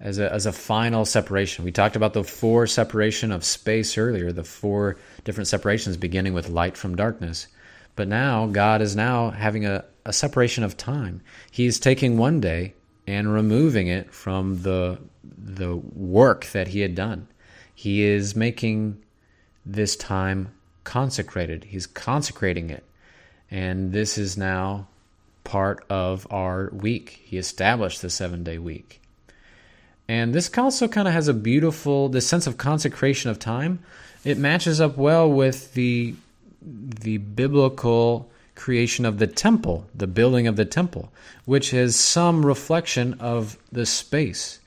as 0.03 0.19
a, 0.19 0.31
as 0.31 0.45
a 0.45 0.51
final 0.51 1.05
separation. 1.05 1.63
We 1.63 1.71
talked 1.71 1.95
about 1.95 2.13
the 2.13 2.25
four 2.25 2.67
separation 2.67 3.31
of 3.31 3.45
space 3.45 3.97
earlier, 3.97 4.33
the 4.33 4.43
four 4.43 4.97
different 5.23 5.47
separations 5.47 5.95
beginning 5.95 6.33
with 6.33 6.49
light 6.49 6.75
from 6.75 6.95
darkness. 6.95 7.47
But 7.95 8.09
now 8.09 8.47
God 8.47 8.81
is 8.81 8.97
now 8.97 9.31
having 9.31 9.65
a, 9.65 9.85
a 10.05 10.11
separation 10.11 10.65
of 10.65 10.75
time. 10.75 11.21
He's 11.49 11.79
taking 11.79 12.17
one 12.17 12.41
day 12.41 12.73
and 13.07 13.33
removing 13.33 13.87
it 13.87 14.13
from 14.13 14.61
the 14.61 14.99
the 15.23 15.75
work 15.75 16.45
that 16.47 16.69
he 16.69 16.81
had 16.81 16.95
done. 16.95 17.27
He 17.73 18.03
is 18.03 18.35
making 18.35 19.01
this 19.65 19.95
time 19.95 20.53
consecrated. 20.83 21.63
He's 21.65 21.87
consecrating 21.87 22.69
it. 22.69 22.83
And 23.49 23.93
this 23.93 24.17
is 24.17 24.37
now 24.37 24.87
part 25.43 25.85
of 25.89 26.27
our 26.29 26.69
week. 26.73 27.21
He 27.23 27.37
established 27.37 28.01
the 28.01 28.09
seven 28.09 28.43
day 28.43 28.57
week. 28.57 28.99
And 30.07 30.33
this 30.33 30.55
also 30.57 30.87
kind 30.87 31.07
of 31.07 31.13
has 31.13 31.27
a 31.27 31.33
beautiful, 31.33 32.09
this 32.09 32.27
sense 32.27 32.45
of 32.47 32.57
consecration 32.57 33.31
of 33.31 33.39
time. 33.39 33.79
It 34.23 34.37
matches 34.37 34.81
up 34.81 34.97
well 34.97 35.29
with 35.29 35.73
the 35.73 36.15
the 36.65 37.17
biblical 37.17 38.31
creation 38.55 39.05
of 39.05 39.17
the 39.17 39.27
temple, 39.27 39.85
the 39.93 40.07
building 40.07 40.47
of 40.47 40.55
the 40.55 40.65
temple, 40.65 41.11
which 41.43 41.73
is 41.73 41.95
some 41.95 42.45
reflection 42.45 43.15
of 43.19 43.57
the 43.71 43.85
space 43.85 44.59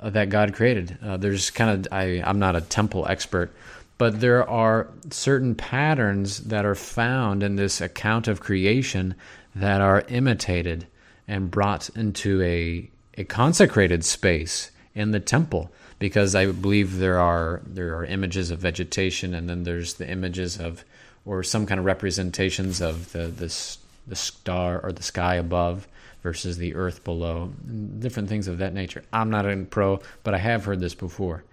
uh, 0.00 0.08
that 0.10 0.30
God 0.30 0.54
created. 0.54 0.96
Uh, 1.02 1.16
there's 1.16 1.50
kind 1.50 1.86
of 1.86 1.92
I, 1.92 2.22
I'm 2.24 2.38
not 2.38 2.56
a 2.56 2.60
temple 2.60 3.06
expert, 3.08 3.52
but 3.98 4.20
there 4.20 4.48
are 4.48 4.88
certain 5.10 5.54
patterns 5.54 6.38
that 6.38 6.64
are 6.64 6.74
found 6.74 7.42
in 7.42 7.56
this 7.56 7.80
account 7.80 8.28
of 8.28 8.40
creation 8.40 9.14
that 9.54 9.80
are 9.80 10.04
imitated 10.08 10.86
and 11.28 11.50
brought 11.50 11.88
into 11.90 12.42
a 12.42 12.88
a 13.18 13.24
consecrated 13.24 14.04
space 14.04 14.70
in 14.94 15.10
the 15.10 15.20
temple 15.20 15.70
because 15.98 16.34
I 16.34 16.46
believe 16.46 16.98
there 16.98 17.18
are 17.18 17.62
there 17.66 17.96
are 17.96 18.04
images 18.04 18.50
of 18.50 18.58
vegetation 18.58 19.34
and 19.34 19.48
then 19.48 19.64
there's 19.64 19.94
the 19.94 20.08
images 20.08 20.58
of 20.58 20.84
or 21.24 21.42
some 21.42 21.66
kind 21.66 21.78
of 21.78 21.84
representations 21.84 22.80
of 22.80 23.12
the 23.12 23.28
this 23.28 23.78
the 24.06 24.16
star 24.16 24.80
or 24.80 24.92
the 24.92 25.02
sky 25.02 25.36
above 25.36 25.86
versus 26.22 26.56
the 26.56 26.74
earth 26.74 27.02
below, 27.04 27.52
different 27.98 28.28
things 28.28 28.46
of 28.48 28.58
that 28.58 28.74
nature. 28.74 29.02
I'm 29.12 29.30
not 29.30 29.46
a 29.46 29.56
pro, 29.68 30.00
but 30.22 30.34
I 30.34 30.38
have 30.38 30.64
heard 30.64 30.80
this 30.80 30.94
before. 30.94 31.44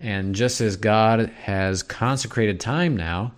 And 0.00 0.34
just 0.34 0.60
as 0.60 0.76
God 0.76 1.30
has 1.42 1.82
consecrated 1.82 2.58
time 2.58 2.96
now, 2.96 3.32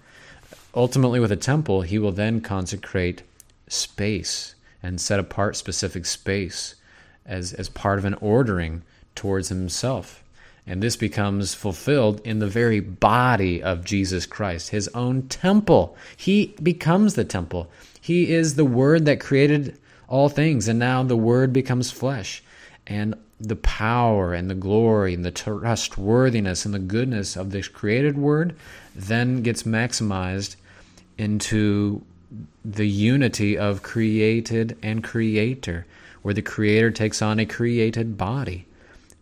ultimately 0.74 1.20
with 1.20 1.32
a 1.32 1.36
temple, 1.36 1.82
he 1.82 1.98
will 1.98 2.12
then 2.12 2.40
consecrate 2.40 3.22
space 3.68 4.54
and 4.82 5.00
set 5.00 5.18
apart 5.18 5.56
specific 5.56 6.06
space 6.06 6.76
as, 7.24 7.52
as 7.52 7.68
part 7.68 7.98
of 7.98 8.04
an 8.04 8.14
ordering 8.14 8.82
towards 9.16 9.48
himself. 9.48 10.22
And 10.66 10.82
this 10.82 10.96
becomes 10.96 11.54
fulfilled 11.54 12.20
in 12.24 12.40
the 12.40 12.48
very 12.48 12.80
body 12.80 13.62
of 13.62 13.84
Jesus 13.84 14.26
Christ, 14.26 14.70
his 14.70 14.88
own 14.88 15.22
temple. 15.28 15.96
He 16.16 16.54
becomes 16.60 17.14
the 17.14 17.24
temple. 17.24 17.70
He 18.00 18.32
is 18.32 18.54
the 18.54 18.64
Word 18.64 19.04
that 19.06 19.20
created 19.20 19.78
all 20.08 20.28
things, 20.28 20.66
and 20.66 20.78
now 20.78 21.02
the 21.02 21.16
Word 21.16 21.52
becomes 21.52 21.90
flesh. 21.90 22.42
And 22.86 23.14
the 23.40 23.56
power 23.56 24.32
and 24.34 24.48
the 24.48 24.54
glory 24.54 25.14
and 25.14 25.24
the 25.24 25.30
trustworthiness 25.30 26.64
and 26.64 26.74
the 26.74 26.78
goodness 26.78 27.36
of 27.36 27.50
this 27.50 27.68
created 27.68 28.16
Word 28.16 28.56
then 28.94 29.42
gets 29.42 29.62
maximized 29.64 30.56
into 31.18 32.02
the 32.64 32.88
unity 32.88 33.56
of 33.56 33.82
created 33.82 34.76
and 34.82 35.04
creator, 35.04 35.86
where 36.22 36.34
the 36.34 36.42
creator 36.42 36.90
takes 36.90 37.22
on 37.22 37.38
a 37.38 37.46
created 37.46 38.16
body. 38.16 38.66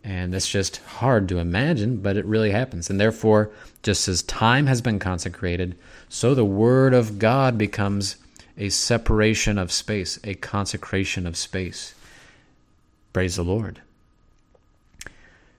And 0.05 0.35
that's 0.35 0.49
just 0.49 0.77
hard 0.85 1.31
to 1.31 1.39
imagine, 1.39 1.97
but 1.97 2.19
it 2.19 2.27
really 2.27 2.51
happens. 2.51 2.91
And 2.91 3.01
therefore, 3.01 3.51
just 3.83 4.07
as 4.07 4.23
time 4.23 4.67
has 4.67 4.83
been 4.83 4.99
consecrated, 4.99 5.77
so 6.11 6.35
the 6.35 6.45
Word 6.45 6.93
of 6.93 7.19
God 7.19 7.57
becomes 7.57 8.17
a 8.59 8.69
separation 8.69 9.57
of 9.57 9.73
space, 9.73 10.21
a 10.23 10.35
consecration 10.35 11.27
of 11.27 11.39
space. 11.39 11.95
Praise 13.15 13.37
the 13.37 13.45
Lord. 13.45 13.81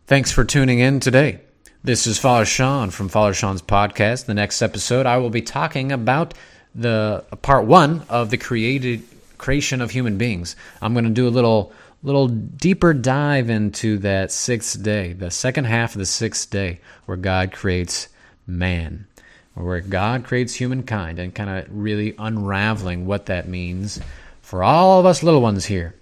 Thanks 0.05 0.31
for 0.31 0.43
tuning 0.43 0.77
in 0.77 0.99
today. 0.99 1.39
This 1.83 2.05
is 2.05 2.19
Father 2.19 2.45
Sean 2.45 2.91
from 2.91 3.09
Father 3.09 3.33
Sean's 3.33 3.63
podcast. 3.63 4.27
The 4.27 4.35
next 4.35 4.61
episode, 4.61 5.07
I 5.07 5.17
will 5.17 5.31
be 5.31 5.41
talking 5.41 5.91
about 5.91 6.35
the 6.75 7.25
part 7.41 7.65
one 7.65 8.03
of 8.09 8.29
the 8.29 8.37
created 8.37 9.01
creation 9.37 9.81
of 9.81 9.91
human 9.91 10.17
beings. 10.17 10.55
I'm 10.81 10.93
going 10.93 11.05
to 11.05 11.11
do 11.11 11.27
a 11.27 11.29
little 11.29 11.73
little 12.05 12.27
deeper 12.27 12.93
dive 12.93 13.49
into 13.49 13.97
that 13.99 14.31
sixth 14.31 14.81
day, 14.81 15.13
the 15.13 15.31
second 15.31 15.65
half 15.65 15.95
of 15.95 15.99
the 15.99 16.05
sixth 16.05 16.49
day, 16.49 16.79
where 17.05 17.17
God 17.17 17.51
creates 17.51 18.07
man, 18.45 19.07
where 19.55 19.81
God 19.81 20.23
creates 20.23 20.53
humankind, 20.53 21.17
and 21.17 21.33
kind 21.33 21.49
of 21.49 21.65
really 21.69 22.13
unraveling 22.19 23.05
what 23.05 23.25
that 23.25 23.47
means 23.47 23.99
for 24.41 24.63
all 24.63 24.99
of 24.99 25.05
us 25.05 25.23
little 25.23 25.41
ones 25.41 25.65
here. 25.65 25.95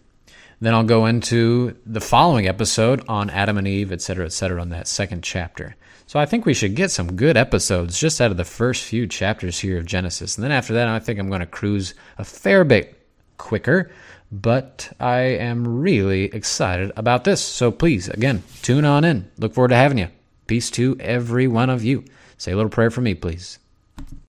Then 0.60 0.74
I'll 0.74 0.84
go 0.84 1.06
into 1.06 1.76
the 1.86 2.02
following 2.02 2.48
episode 2.48 3.04
on 3.08 3.30
Adam 3.30 3.58
and 3.58 3.68
Eve, 3.68 3.92
etc., 3.92 4.26
etc., 4.26 4.62
on 4.62 4.70
that 4.70 4.88
second 4.88 5.24
chapter. 5.24 5.76
So 6.06 6.20
I 6.20 6.26
think 6.26 6.46
we 6.46 6.54
should 6.54 6.76
get 6.76 6.92
some 6.92 7.16
good 7.16 7.38
episodes 7.38 8.00
just 8.00 8.20
out 8.20 8.32
of 8.32 8.38
the 8.38 8.44
first 8.44 8.84
few 8.84 9.08
chapters 9.08 9.60
here 9.60 9.78
of 9.78 9.86
Genesis. 9.86 10.38
And 10.38 10.44
then 10.44 10.52
after 10.52 10.74
that, 10.74 10.88
I 10.88 11.00
think 11.00 11.20
I'm 11.20 11.30
going 11.30 11.40
to 11.40 11.46
cruise 11.46 11.94
a 12.18 12.26
fair 12.26 12.64
bit 12.64 13.00
quicker. 13.38 13.92
But 14.34 14.92
I 15.00 15.20
am 15.20 15.80
really 15.80 16.24
excited 16.24 16.92
about 16.96 17.24
this. 17.24 17.40
So 17.40 17.70
please, 17.70 18.10
again, 18.10 18.42
tune 18.64 18.84
on 18.84 19.04
in. 19.04 19.30
Look 19.38 19.54
forward 19.54 19.68
to 19.68 19.76
having 19.76 20.00
you. 20.00 20.08
Peace 20.48 20.72
to 20.72 20.98
every 21.00 21.48
one 21.48 21.70
of 21.70 21.84
you. 21.84 22.04
Say 22.40 22.52
a 22.52 22.56
little 22.56 22.72
prayer 22.72 22.90
for 22.90 23.02
me, 23.02 23.14
please. 23.14 23.60